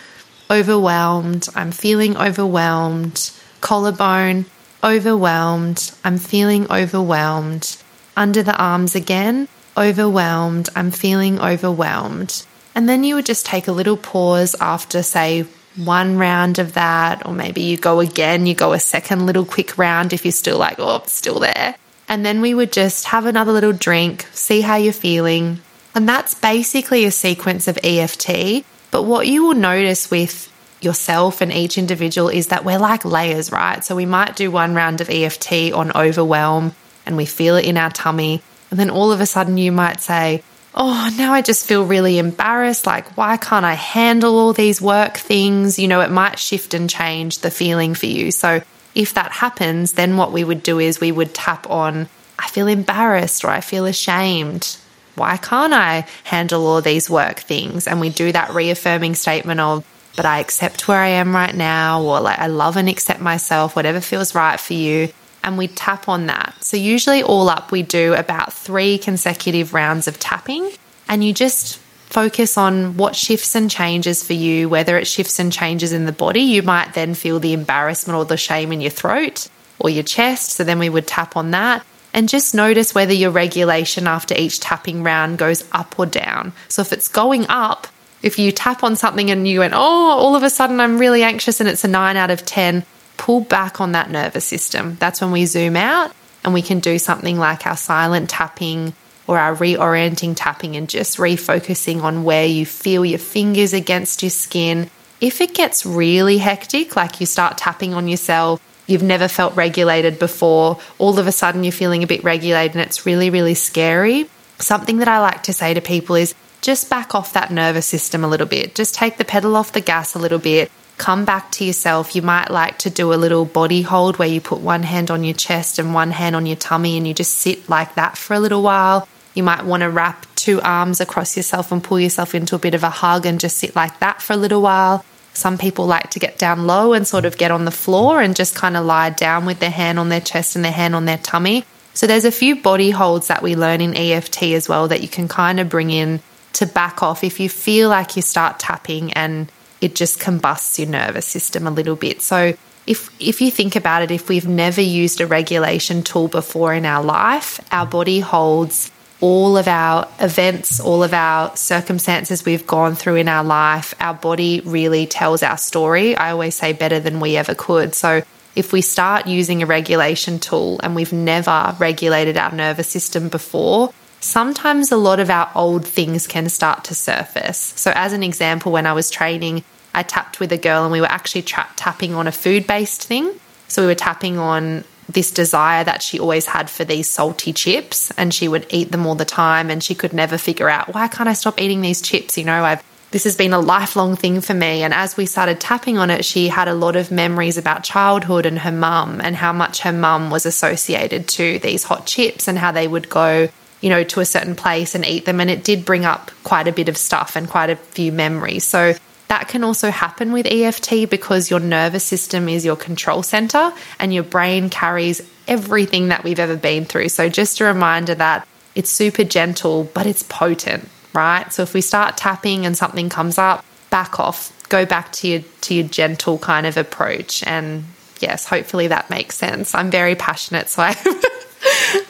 [0.51, 3.31] overwhelmed, I'm feeling overwhelmed,
[3.61, 4.47] collarbone,
[4.83, 7.77] overwhelmed, I'm feeling overwhelmed,
[8.17, 12.45] under the arms again, overwhelmed, I'm feeling overwhelmed.
[12.75, 17.27] And then you would just take a little pause after, say, one round of that,
[17.27, 20.59] or maybe you go again, you go a second little quick round if you're still
[20.59, 21.77] like, oh, still there.
[22.11, 25.61] And then we would just have another little drink, see how you're feeling.
[25.95, 28.65] And that's basically a sequence of EFT.
[28.91, 33.53] But what you will notice with yourself and each individual is that we're like layers,
[33.53, 33.85] right?
[33.85, 36.75] So we might do one round of EFT on overwhelm
[37.07, 38.43] and we feel it in our tummy.
[38.73, 40.43] And then all of a sudden you might say,
[40.75, 42.87] oh, now I just feel really embarrassed.
[42.87, 45.79] Like, why can't I handle all these work things?
[45.79, 48.33] You know, it might shift and change the feeling for you.
[48.33, 48.63] So,
[48.95, 52.67] if that happens, then what we would do is we would tap on, I feel
[52.67, 54.77] embarrassed or I feel ashamed.
[55.15, 57.87] Why can't I handle all these work things?
[57.87, 59.85] And we do that reaffirming statement of,
[60.17, 63.77] but I accept where I am right now, or like, I love and accept myself,
[63.77, 65.11] whatever feels right for you
[65.43, 66.55] and we tap on that.
[66.61, 70.71] So, usually, all up, we do about three consecutive rounds of tapping,
[71.09, 75.53] and you just focus on what shifts and changes for you, whether it shifts and
[75.53, 76.41] changes in the body.
[76.41, 80.51] You might then feel the embarrassment or the shame in your throat or your chest.
[80.51, 81.87] So, then we would tap on that.
[82.13, 86.53] And just notice whether your regulation after each tapping round goes up or down.
[86.69, 87.87] So, if it's going up,
[88.23, 91.23] if you tap on something and you went, oh, all of a sudden I'm really
[91.23, 92.85] anxious and it's a nine out of 10,
[93.17, 94.97] pull back on that nervous system.
[95.01, 96.13] That's when we zoom out
[96.45, 98.95] and we can do something like our silent tapping
[99.31, 104.31] or our reorienting tapping and just refocusing on where you feel your fingers against your
[104.31, 104.91] skin.
[105.21, 110.19] If it gets really hectic, like you start tapping on yourself, you've never felt regulated
[110.19, 114.29] before, all of a sudden you're feeling a bit regulated and it's really, really scary.
[114.59, 118.25] Something that I like to say to people is just back off that nervous system
[118.25, 118.75] a little bit.
[118.75, 122.15] Just take the pedal off the gas a little bit come back to yourself.
[122.15, 125.25] You might like to do a little body hold where you put one hand on
[125.25, 128.35] your chest and one hand on your tummy and you just sit like that for
[128.35, 129.09] a little while.
[129.35, 132.75] You might want to wrap two arms across yourself and pull yourself into a bit
[132.75, 135.05] of a hug and just sit like that for a little while.
[135.33, 138.35] Some people like to get down low and sort of get on the floor and
[138.35, 141.05] just kind of lie down with their hand on their chest and their hand on
[141.05, 141.65] their tummy.
[141.95, 145.09] So there's a few body holds that we learn in EFT as well that you
[145.09, 146.21] can kind of bring in
[146.55, 150.89] to back off if you feel like you start tapping and it just combusts your
[150.89, 152.23] nervous system a little bit.
[152.23, 152.55] So
[152.87, 156.85] if if you think about it, if we've never used a regulation tool before in
[156.85, 162.95] our life, our body holds all of our events, all of our circumstances we've gone
[162.95, 163.95] through in our life.
[164.01, 166.17] Our body really tells our story.
[166.17, 167.95] I always say better than we ever could.
[167.95, 168.23] So
[168.57, 173.93] if we start using a regulation tool and we've never regulated our nervous system before,
[174.21, 177.73] sometimes a lot of our old things can start to surface.
[177.77, 181.01] So, as an example, when I was training, I tapped with a girl and we
[181.01, 183.33] were actually tra- tapping on a food based thing.
[183.69, 188.11] So, we were tapping on this desire that she always had for these salty chips
[188.17, 191.09] and she would eat them all the time and she could never figure out why
[191.09, 192.39] can't I stop eating these chips?
[192.39, 194.83] You know, I've this has been a lifelong thing for me.
[194.83, 198.47] And as we started tapping on it, she had a lot of memories about childhood
[198.47, 202.57] and her mum and how much her mum was associated to these hot chips and
[202.57, 203.49] how they would go,
[203.81, 205.41] you know, to a certain place and eat them.
[205.41, 208.65] And it did bring up quite a bit of stuff and quite a few memories.
[208.65, 208.95] So
[209.31, 214.13] that can also happen with EFT because your nervous system is your control center and
[214.13, 217.09] your brain carries everything that we've ever been through.
[217.09, 221.53] So just a reminder that it's super gentle, but it's potent right?
[221.53, 225.41] So if we start tapping and something comes up, back off, go back to your
[225.63, 227.85] to your gentle kind of approach and
[228.21, 229.75] yes, hopefully that makes sense.
[229.75, 230.93] I'm very passionate, so I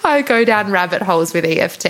[0.05, 1.87] I go down rabbit holes with EFT.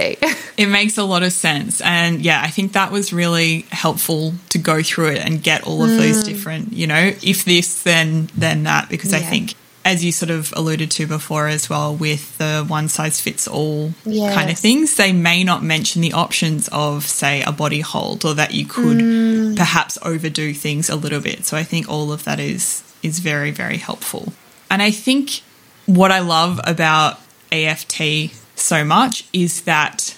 [0.56, 1.80] it makes a lot of sense.
[1.80, 5.82] And yeah, I think that was really helpful to go through it and get all
[5.82, 5.98] of mm.
[5.98, 9.18] those different, you know, if this, then then that, because yeah.
[9.18, 13.20] I think as you sort of alluded to before as well, with the one size
[13.20, 14.34] fits all yes.
[14.34, 18.34] kind of things, they may not mention the options of, say, a body hold or
[18.34, 19.56] that you could mm.
[19.56, 21.46] perhaps overdo things a little bit.
[21.46, 24.32] So I think all of that is is very, very helpful.
[24.70, 25.40] And I think
[25.86, 27.18] what I love about
[27.52, 30.16] EFT so much is that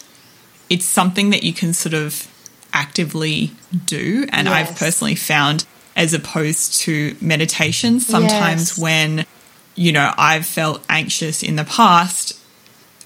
[0.69, 2.29] it's something that you can sort of
[2.73, 3.53] actively
[3.87, 4.27] do.
[4.31, 4.71] And yes.
[4.71, 8.79] I've personally found as opposed to meditation, sometimes yes.
[8.79, 9.27] when
[9.75, 12.39] you know, I've felt anxious in the past,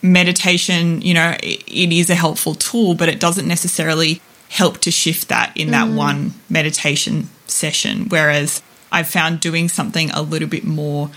[0.02, 4.90] meditation, you know, it, it is a helpful tool, but it doesn't necessarily help to
[4.90, 5.96] shift that in that mm.
[5.96, 8.08] one meditation session.
[8.08, 11.10] Whereas I've found doing something a little bit more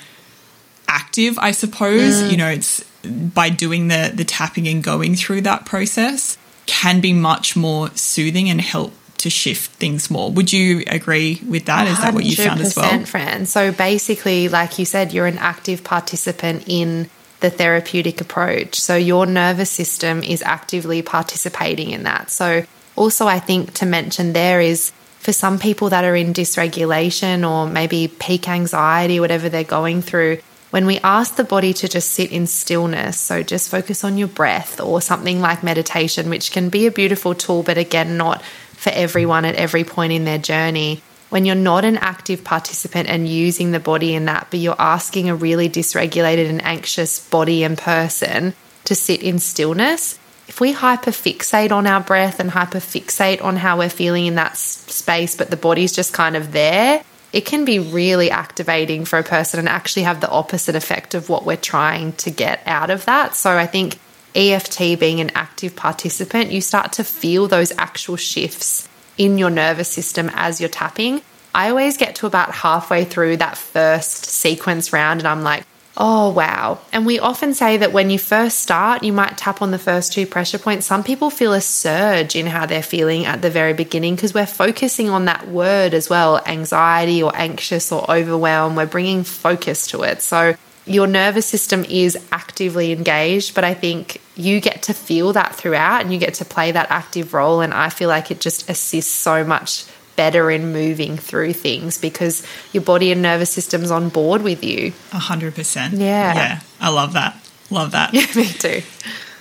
[0.88, 2.32] active, I suppose, mm.
[2.32, 7.14] you know, it's by doing the the tapping and going through that process can be
[7.14, 10.32] much more soothing and help to shift things more.
[10.32, 11.88] Would you agree with that?
[11.88, 13.06] Is that what you found as well?
[13.06, 13.46] Fran.
[13.46, 17.10] So basically, like you said, you're an active participant in
[17.42, 18.80] the therapeutic approach.
[18.80, 22.30] So your nervous system is actively participating in that.
[22.30, 27.50] So also, I think to mention there is for some people that are in dysregulation
[27.50, 30.40] or maybe peak anxiety, whatever they're going through,
[30.72, 34.28] when we ask the body to just sit in stillness, so just focus on your
[34.28, 38.92] breath or something like meditation, which can be a beautiful tool, but again, not for
[38.92, 41.02] everyone at every point in their journey.
[41.30, 45.30] When you're not an active participant and using the body in that, but you're asking
[45.30, 48.54] a really dysregulated and anxious body and person
[48.86, 53.90] to sit in stillness, if we hyperfixate on our breath and hyperfixate on how we're
[53.90, 58.32] feeling in that space, but the body's just kind of there, it can be really
[58.32, 62.32] activating for a person and actually have the opposite effect of what we're trying to
[62.32, 63.36] get out of that.
[63.36, 64.00] So I think
[64.36, 68.88] EFT being an active participant, you start to feel those actual shifts
[69.18, 71.22] in your nervous system as you're tapping.
[71.54, 75.66] I always get to about halfway through that first sequence round and I'm like,
[76.00, 76.80] oh, wow.
[76.94, 80.14] And we often say that when you first start, you might tap on the first
[80.14, 80.86] two pressure points.
[80.86, 84.46] Some people feel a surge in how they're feeling at the very beginning because we're
[84.46, 88.78] focusing on that word as well anxiety or anxious or overwhelmed.
[88.78, 90.22] We're bringing focus to it.
[90.22, 95.54] So your nervous system is actively engaged, but I think you get to feel that
[95.54, 97.60] throughout and you get to play that active role.
[97.60, 99.86] And I feel like it just assists so much
[100.20, 104.92] better in moving through things because your body and nervous system's on board with you.
[105.14, 105.94] A hundred percent.
[105.94, 106.34] Yeah.
[106.36, 106.60] Yeah.
[106.82, 107.42] I love that.
[107.70, 108.14] Love that.
[108.14, 108.82] Yeah, me too.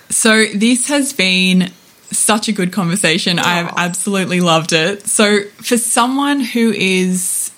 [0.09, 1.73] So this has been
[2.13, 3.41] such a good conversation.
[3.41, 5.09] I've absolutely loved it.
[5.09, 7.51] So for someone who is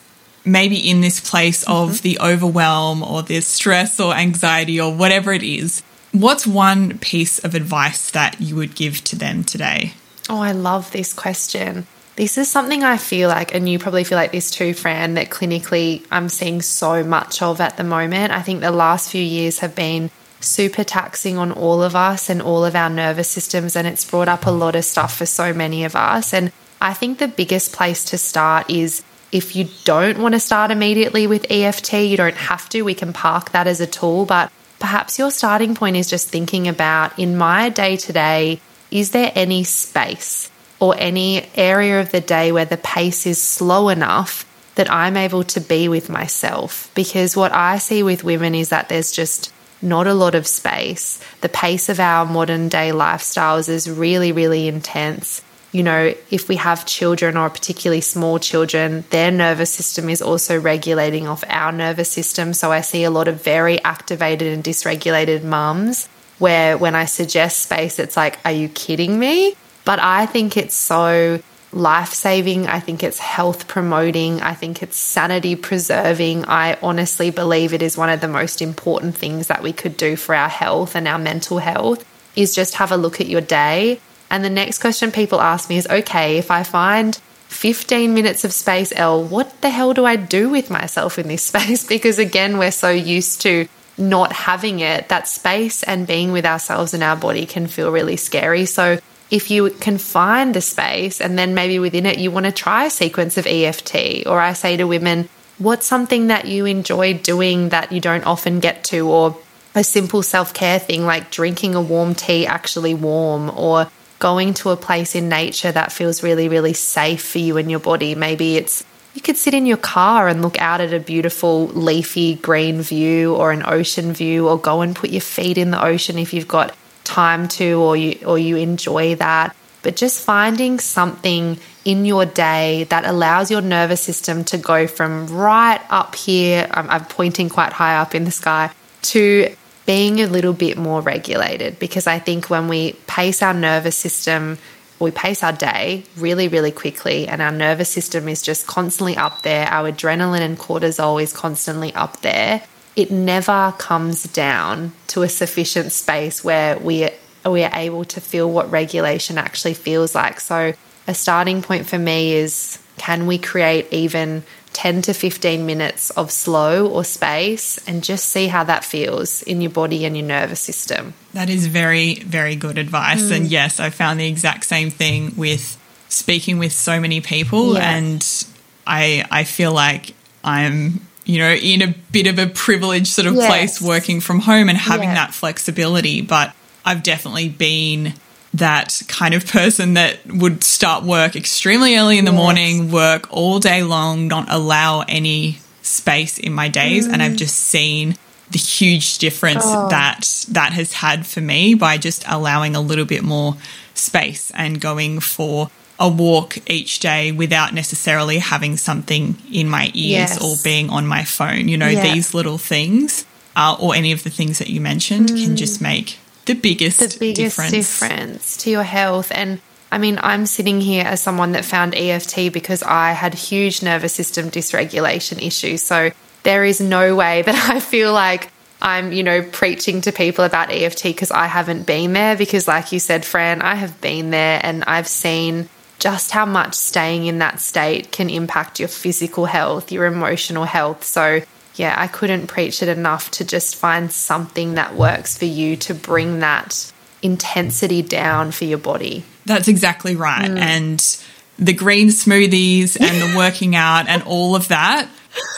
[0.46, 2.02] maybe in this place of mm-hmm.
[2.02, 5.82] the overwhelm or the stress or anxiety or whatever it is,
[6.12, 9.92] what's one piece of advice that you would give to them today?
[10.30, 11.86] Oh, I love this question.
[12.20, 15.30] This is something I feel like, and you probably feel like this too, Fran, that
[15.30, 18.30] clinically I'm seeing so much of at the moment.
[18.30, 22.42] I think the last few years have been super taxing on all of us and
[22.42, 25.54] all of our nervous systems, and it's brought up a lot of stuff for so
[25.54, 26.34] many of us.
[26.34, 29.02] And I think the biggest place to start is
[29.32, 32.82] if you don't want to start immediately with EFT, you don't have to.
[32.82, 34.26] We can park that as a tool.
[34.26, 38.60] But perhaps your starting point is just thinking about in my day to day,
[38.90, 40.49] is there any space
[40.80, 45.44] or any area of the day where the pace is slow enough that I'm able
[45.44, 46.90] to be with myself?
[46.94, 49.52] Because what I see with women is that there's just
[49.82, 51.20] not a lot of space.
[51.40, 55.42] The pace of our modern day lifestyles is really, really intense.
[55.72, 60.58] You know, if we have children or particularly small children, their nervous system is also
[60.58, 62.52] regulating off our nervous system.
[62.54, 66.08] So I see a lot of very activated and dysregulated mums
[66.38, 69.54] where when I suggest space, it's like, are you kidding me?
[69.90, 71.40] But I think it's so
[71.72, 72.68] life saving.
[72.68, 74.40] I think it's health promoting.
[74.40, 76.44] I think it's sanity preserving.
[76.44, 80.14] I honestly believe it is one of the most important things that we could do
[80.14, 83.98] for our health and our mental health is just have a look at your day.
[84.30, 87.16] And the next question people ask me is okay, if I find
[87.48, 91.42] 15 minutes of space, Elle, what the hell do I do with myself in this
[91.52, 91.84] space?
[91.84, 93.66] Because again, we're so used to
[93.98, 98.16] not having it, that space and being with ourselves and our body can feel really
[98.16, 98.66] scary.
[98.66, 99.00] So
[99.30, 102.84] if you can find the space and then maybe within it you want to try
[102.84, 105.28] a sequence of EFT, or I say to women,
[105.58, 109.36] what's something that you enjoy doing that you don't often get to, or
[109.74, 114.70] a simple self care thing like drinking a warm tea actually warm, or going to
[114.70, 118.14] a place in nature that feels really, really safe for you and your body.
[118.14, 122.36] Maybe it's you could sit in your car and look out at a beautiful leafy
[122.36, 126.18] green view or an ocean view, or go and put your feet in the ocean
[126.18, 126.74] if you've got
[127.04, 129.56] time to or you or you enjoy that.
[129.82, 135.26] But just finding something in your day that allows your nervous system to go from
[135.28, 138.70] right up here I'm, I'm pointing quite high up in the sky
[139.02, 141.78] to being a little bit more regulated.
[141.78, 144.58] Because I think when we pace our nervous system
[145.00, 149.40] we pace our day really, really quickly, and our nervous system is just constantly up
[149.40, 149.66] there.
[149.66, 152.62] Our adrenaline and cortisol is constantly up there
[153.00, 157.08] it never comes down to a sufficient space where we
[157.46, 160.40] we are able to feel what regulation actually feels like.
[160.40, 160.74] So
[161.08, 164.42] a starting point for me is can we create even
[164.74, 169.62] 10 to 15 minutes of slow or space and just see how that feels in
[169.62, 171.14] your body and your nervous system.
[171.32, 173.22] That is very, very good advice.
[173.22, 173.36] Mm.
[173.36, 175.76] And yes, I found the exact same thing with
[176.08, 177.74] speaking with so many people.
[177.74, 177.82] Yes.
[177.82, 183.26] And I, I feel like I'm you know, in a bit of a privileged sort
[183.26, 183.46] of yes.
[183.46, 186.22] place working from home and having that flexibility.
[186.22, 186.54] But
[186.84, 188.14] I've definitely been
[188.54, 192.38] that kind of person that would start work extremely early in the yes.
[192.38, 197.06] morning, work all day long, not allow any space in my days.
[197.06, 197.12] Mm.
[197.12, 197.38] And I've mm.
[197.38, 198.16] just seen
[198.50, 199.88] the huge difference oh.
[199.90, 203.56] that that has had for me by just allowing a little bit more
[203.94, 205.70] space and going for
[206.00, 210.42] a walk each day without necessarily having something in my ears yes.
[210.42, 211.68] or being on my phone.
[211.68, 212.14] You know, yeah.
[212.14, 215.44] these little things uh, or any of the things that you mentioned mm.
[215.44, 217.70] can just make the biggest, the biggest difference.
[218.00, 219.30] difference to your health.
[219.34, 219.60] And
[219.92, 224.14] I mean, I'm sitting here as someone that found EFT because I had huge nervous
[224.14, 225.82] system dysregulation issues.
[225.82, 226.12] So
[226.44, 230.72] there is no way that I feel like I'm, you know, preaching to people about
[230.72, 232.36] EFT because I haven't been there.
[232.36, 235.68] Because, like you said, Fran, I have been there and I've seen
[236.00, 241.04] just how much staying in that state can impact your physical health, your emotional health.
[241.04, 241.42] So,
[241.76, 245.94] yeah, I couldn't preach it enough to just find something that works for you to
[245.94, 246.92] bring that
[247.22, 249.24] intensity down for your body.
[249.44, 250.50] That's exactly right.
[250.50, 250.58] Mm.
[250.58, 251.24] And
[251.58, 255.08] the green smoothies and the working out and all of that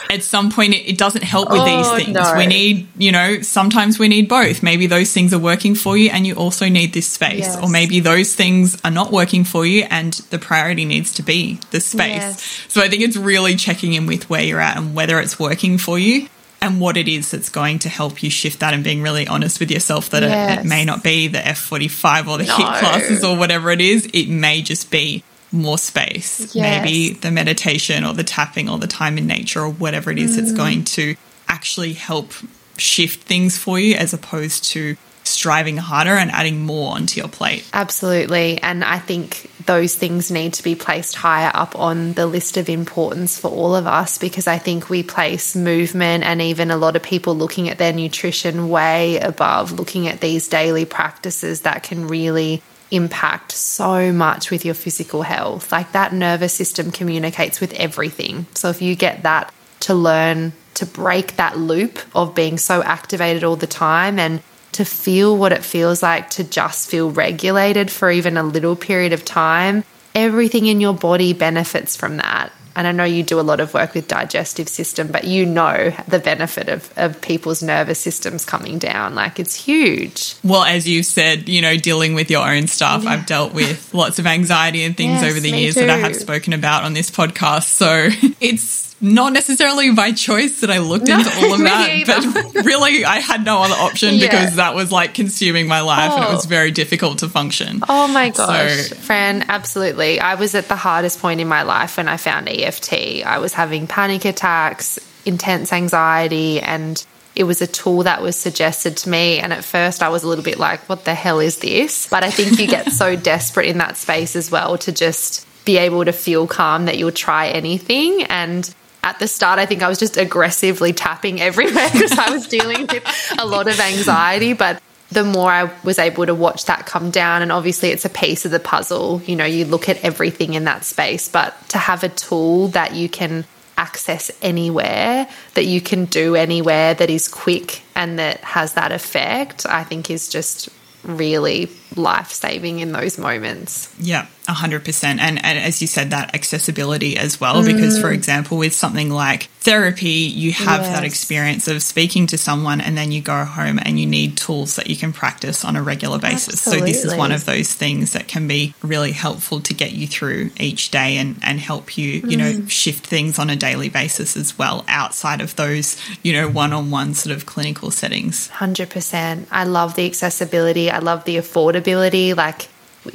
[0.09, 2.15] at some point it, it doesn't help with oh, these things.
[2.15, 2.35] No.
[2.37, 4.63] We need, you know, sometimes we need both.
[4.63, 7.39] Maybe those things are working for you and you also need this space.
[7.39, 7.61] Yes.
[7.61, 11.59] Or maybe those things are not working for you and the priority needs to be
[11.71, 12.15] the space.
[12.15, 12.65] Yes.
[12.67, 15.77] So I think it's really checking in with where you're at and whether it's working
[15.77, 16.27] for you
[16.61, 19.59] and what it is that's going to help you shift that and being really honest
[19.59, 20.59] with yourself that yes.
[20.59, 22.53] it, it, may not be the F45 or the no.
[22.53, 24.09] HIIT classes or whatever it is.
[24.13, 26.53] It may just be more space.
[26.55, 26.83] Yes.
[26.83, 30.33] Maybe the meditation or the tapping or the time in nature or whatever it is
[30.33, 30.35] mm.
[30.37, 31.15] that's going to
[31.47, 32.33] actually help
[32.77, 37.67] shift things for you as opposed to striving harder and adding more onto your plate.
[37.73, 38.61] Absolutely.
[38.61, 42.67] And I think those things need to be placed higher up on the list of
[42.67, 46.95] importance for all of us because I think we place movement and even a lot
[46.95, 52.07] of people looking at their nutrition way above looking at these daily practices that can
[52.07, 52.61] really
[52.93, 55.71] impact so much with your physical health.
[55.71, 58.45] Like that nervous system communicates with everything.
[58.53, 63.43] So if you get that to learn to break that loop of being so activated
[63.43, 64.41] all the time and
[64.71, 69.13] to feel what it feels like to just feel regulated for even a little period
[69.13, 69.83] of time,
[70.15, 72.51] everything in your body benefits from that.
[72.75, 75.93] And I know you do a lot of work with digestive system, but you know
[76.07, 79.15] the benefit of, of people's nervous systems coming down.
[79.15, 80.35] Like it's huge.
[80.43, 83.11] Well, as you said, you know, dealing with your own stuff, yeah.
[83.11, 85.81] I've dealt with lots of anxiety and things yes, over the years too.
[85.81, 87.65] that I have spoken about on this podcast.
[87.65, 88.09] So
[88.39, 93.03] it's not necessarily by choice that I looked no, into all of that, but really
[93.03, 94.27] I had no other option yeah.
[94.27, 96.15] because that was like consuming my life oh.
[96.15, 96.49] and it was oh.
[96.49, 97.81] very difficult to function.
[97.89, 100.21] Oh my gosh, so, Fran, absolutely.
[100.21, 103.25] I was at the hardest point in my life when I found EFT.
[103.25, 108.95] I was having panic attacks, intense anxiety, and it was a tool that was suggested
[108.97, 109.39] to me.
[109.39, 112.07] And at first, I was a little bit like, what the hell is this?
[112.07, 115.77] But I think you get so desperate in that space as well to just be
[115.77, 118.23] able to feel calm that you'll try anything.
[118.23, 118.73] And
[119.03, 122.87] at the start, I think I was just aggressively tapping everywhere because I was dealing
[122.87, 124.53] with a lot of anxiety.
[124.53, 124.81] But
[125.11, 128.45] the more I was able to watch that come down, and obviously it's a piece
[128.45, 132.03] of the puzzle, you know, you look at everything in that space, but to have
[132.03, 133.45] a tool that you can
[133.77, 139.65] access anywhere, that you can do anywhere, that is quick and that has that effect,
[139.65, 140.69] I think is just
[141.03, 143.93] really life saving in those moments.
[143.99, 145.03] Yeah, 100%.
[145.03, 147.65] And, and as you said, that accessibility as well, mm.
[147.65, 150.93] because, for example, with something like therapy, you have yes.
[150.93, 154.75] that experience of speaking to someone and then you go home and you need tools
[154.75, 156.67] that you can practice on a regular basis.
[156.67, 156.93] Absolutely.
[156.93, 160.05] So, this is one of those things that can be really helpful to get you
[160.05, 162.37] through each day and, and help you, you mm.
[162.37, 166.73] know, shift things on a daily basis as well outside of those, you know, one
[166.73, 168.49] on one sort of clinical settings.
[168.49, 169.47] 100%.
[169.49, 172.35] I love the accessibility, I love the affordability.
[172.35, 172.67] Like,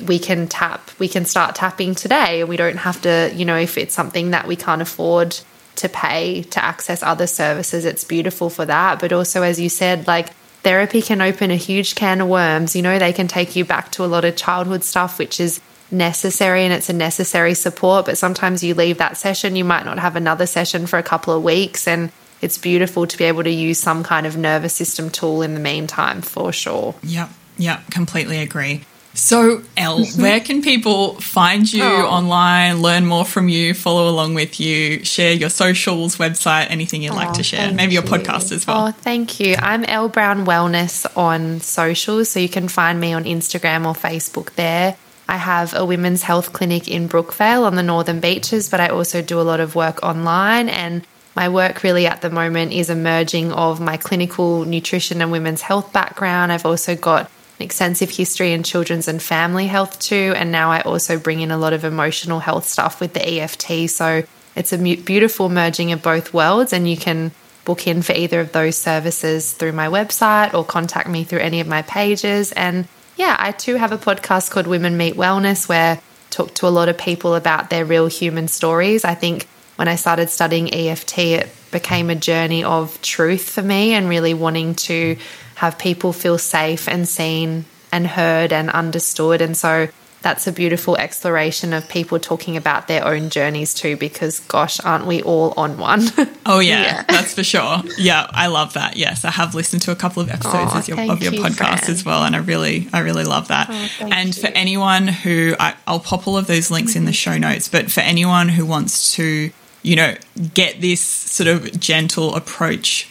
[0.07, 2.45] we can tap, we can start tapping today.
[2.45, 5.39] We don't have to, you know, if it's something that we can't afford
[5.79, 9.01] to pay to access other services, it's beautiful for that.
[9.01, 12.77] But also, as you said, like therapy can open a huge can of worms.
[12.77, 15.61] You know, they can take you back to a lot of childhood stuff, which is
[15.91, 18.07] necessary and it's a necessary support.
[18.07, 21.35] But sometimes you leave that session, you might not have another session for a couple
[21.35, 21.89] of weeks.
[21.89, 25.55] And it's beautiful to be able to use some kind of nervous system tool in
[25.55, 26.95] the meantime, for sure.
[27.03, 27.31] Yep.
[27.59, 27.91] Yep.
[27.91, 28.83] Completely agree.
[29.19, 32.07] So, Elle, where can people find you oh.
[32.07, 37.13] online, learn more from you, follow along with you, share your socials, website, anything you'd
[37.13, 37.73] oh, like to oh, share?
[37.73, 38.87] Maybe your podcast as well.
[38.87, 39.57] Oh, thank you.
[39.59, 44.55] I'm Elle Brown Wellness on socials, so you can find me on Instagram or Facebook
[44.55, 44.97] there.
[45.29, 49.21] I have a women's health clinic in Brookvale on the Northern Beaches, but I also
[49.21, 51.05] do a lot of work online and
[51.35, 55.61] my work really at the moment is a merging of my clinical nutrition and women's
[55.61, 56.53] health background.
[56.53, 57.31] I've also got
[57.61, 60.33] extensive history in children's and family health too.
[60.37, 63.91] And now I also bring in a lot of emotional health stuff with the EFT.
[63.91, 64.23] So
[64.55, 67.33] it's a beautiful merging of both worlds, and you can
[67.65, 71.61] book in for either of those services through my website or contact me through any
[71.61, 72.51] of my pages.
[72.53, 76.01] And yeah, I too have a podcast called Women Meet Wellness where I
[76.31, 79.05] talk to a lot of people about their real human stories.
[79.05, 79.47] I think
[79.77, 84.35] when I started studying EFT, it became a journey of truth for me and really
[84.35, 85.17] wanting to
[85.59, 89.41] have people feel safe and seen and heard and understood.
[89.41, 89.89] And so
[90.23, 95.05] that's a beautiful exploration of people talking about their own journeys too, because gosh, aren't
[95.05, 96.03] we all on one?
[96.47, 97.03] oh, yeah, yeah.
[97.09, 97.83] that's for sure.
[97.97, 98.97] Yeah, I love that.
[98.97, 101.43] Yes, I have listened to a couple of episodes oh, of your, of your you,
[101.43, 101.91] podcast friend.
[101.91, 102.23] as well.
[102.23, 103.67] And I really, I really love that.
[103.69, 104.41] Oh, and you.
[104.41, 107.91] for anyone who, I, will pop all of those links in the show notes, but
[107.91, 109.51] for anyone who wants to,
[109.83, 110.15] you know,
[110.55, 113.08] get this sort of gentle approach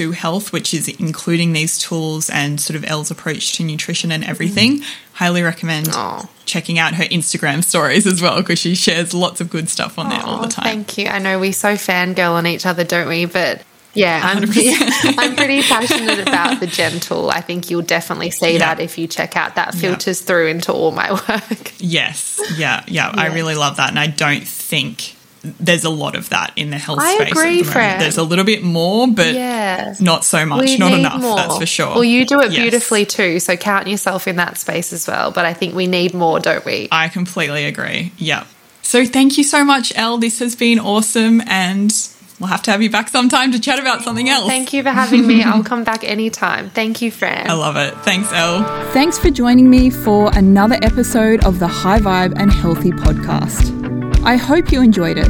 [0.00, 4.24] to health, which is including these tools and sort of Elle's approach to nutrition and
[4.24, 4.78] everything.
[4.78, 4.94] Mm.
[5.12, 6.26] Highly recommend Aww.
[6.46, 10.06] checking out her Instagram stories as well because she shares lots of good stuff on
[10.06, 10.64] Aww, there all the time.
[10.64, 11.08] Thank you.
[11.08, 13.26] I know we so fangirl on each other, don't we?
[13.26, 14.38] But yeah, I'm,
[15.18, 17.30] I'm pretty passionate about the gentle.
[17.30, 18.58] I think you'll definitely see yeah.
[18.60, 20.26] that if you check out that filters yeah.
[20.26, 21.72] through into all my work.
[21.76, 22.40] Yes.
[22.56, 23.12] Yeah, yeah.
[23.12, 23.90] I really love that.
[23.90, 27.32] And I don't think there's a lot of that in the health I space.
[27.32, 27.98] Agree, the Fran.
[27.98, 29.94] There's a little bit more, but yeah.
[30.00, 31.20] not so much, we not enough.
[31.20, 31.36] More.
[31.36, 31.94] That's for sure.
[31.94, 32.60] Well, you do it yes.
[32.60, 35.30] beautifully too, so count yourself in that space as well.
[35.30, 36.88] But I think we need more, don't we?
[36.92, 38.12] I completely agree.
[38.18, 38.44] Yeah.
[38.82, 40.18] So thank you so much, Elle.
[40.18, 41.92] This has been awesome, and
[42.38, 44.48] we'll have to have you back sometime to chat about something else.
[44.48, 45.42] Thank you for having me.
[45.42, 46.70] I'll come back anytime.
[46.70, 47.48] Thank you, Fran.
[47.48, 47.96] I love it.
[47.98, 48.64] Thanks, Elle.
[48.92, 53.79] Thanks for joining me for another episode of the High Vibe and Healthy podcast.
[54.22, 55.28] I hope you enjoyed it.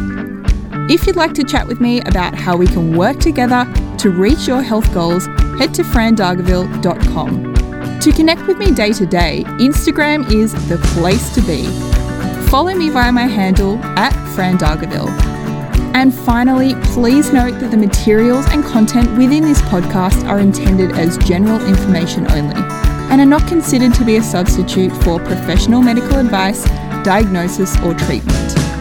[0.91, 4.49] If you'd like to chat with me about how we can work together to reach
[4.49, 5.27] your health goals,
[5.59, 8.01] head to frandargaville.com.
[8.01, 11.67] To connect with me day to day, Instagram is the place to be.
[12.49, 15.09] Follow me via my handle at frandargaville.
[15.95, 21.17] And finally, please note that the materials and content within this podcast are intended as
[21.19, 22.61] general information only
[23.11, 26.65] and are not considered to be a substitute for professional medical advice,
[27.05, 28.80] diagnosis, or treatment.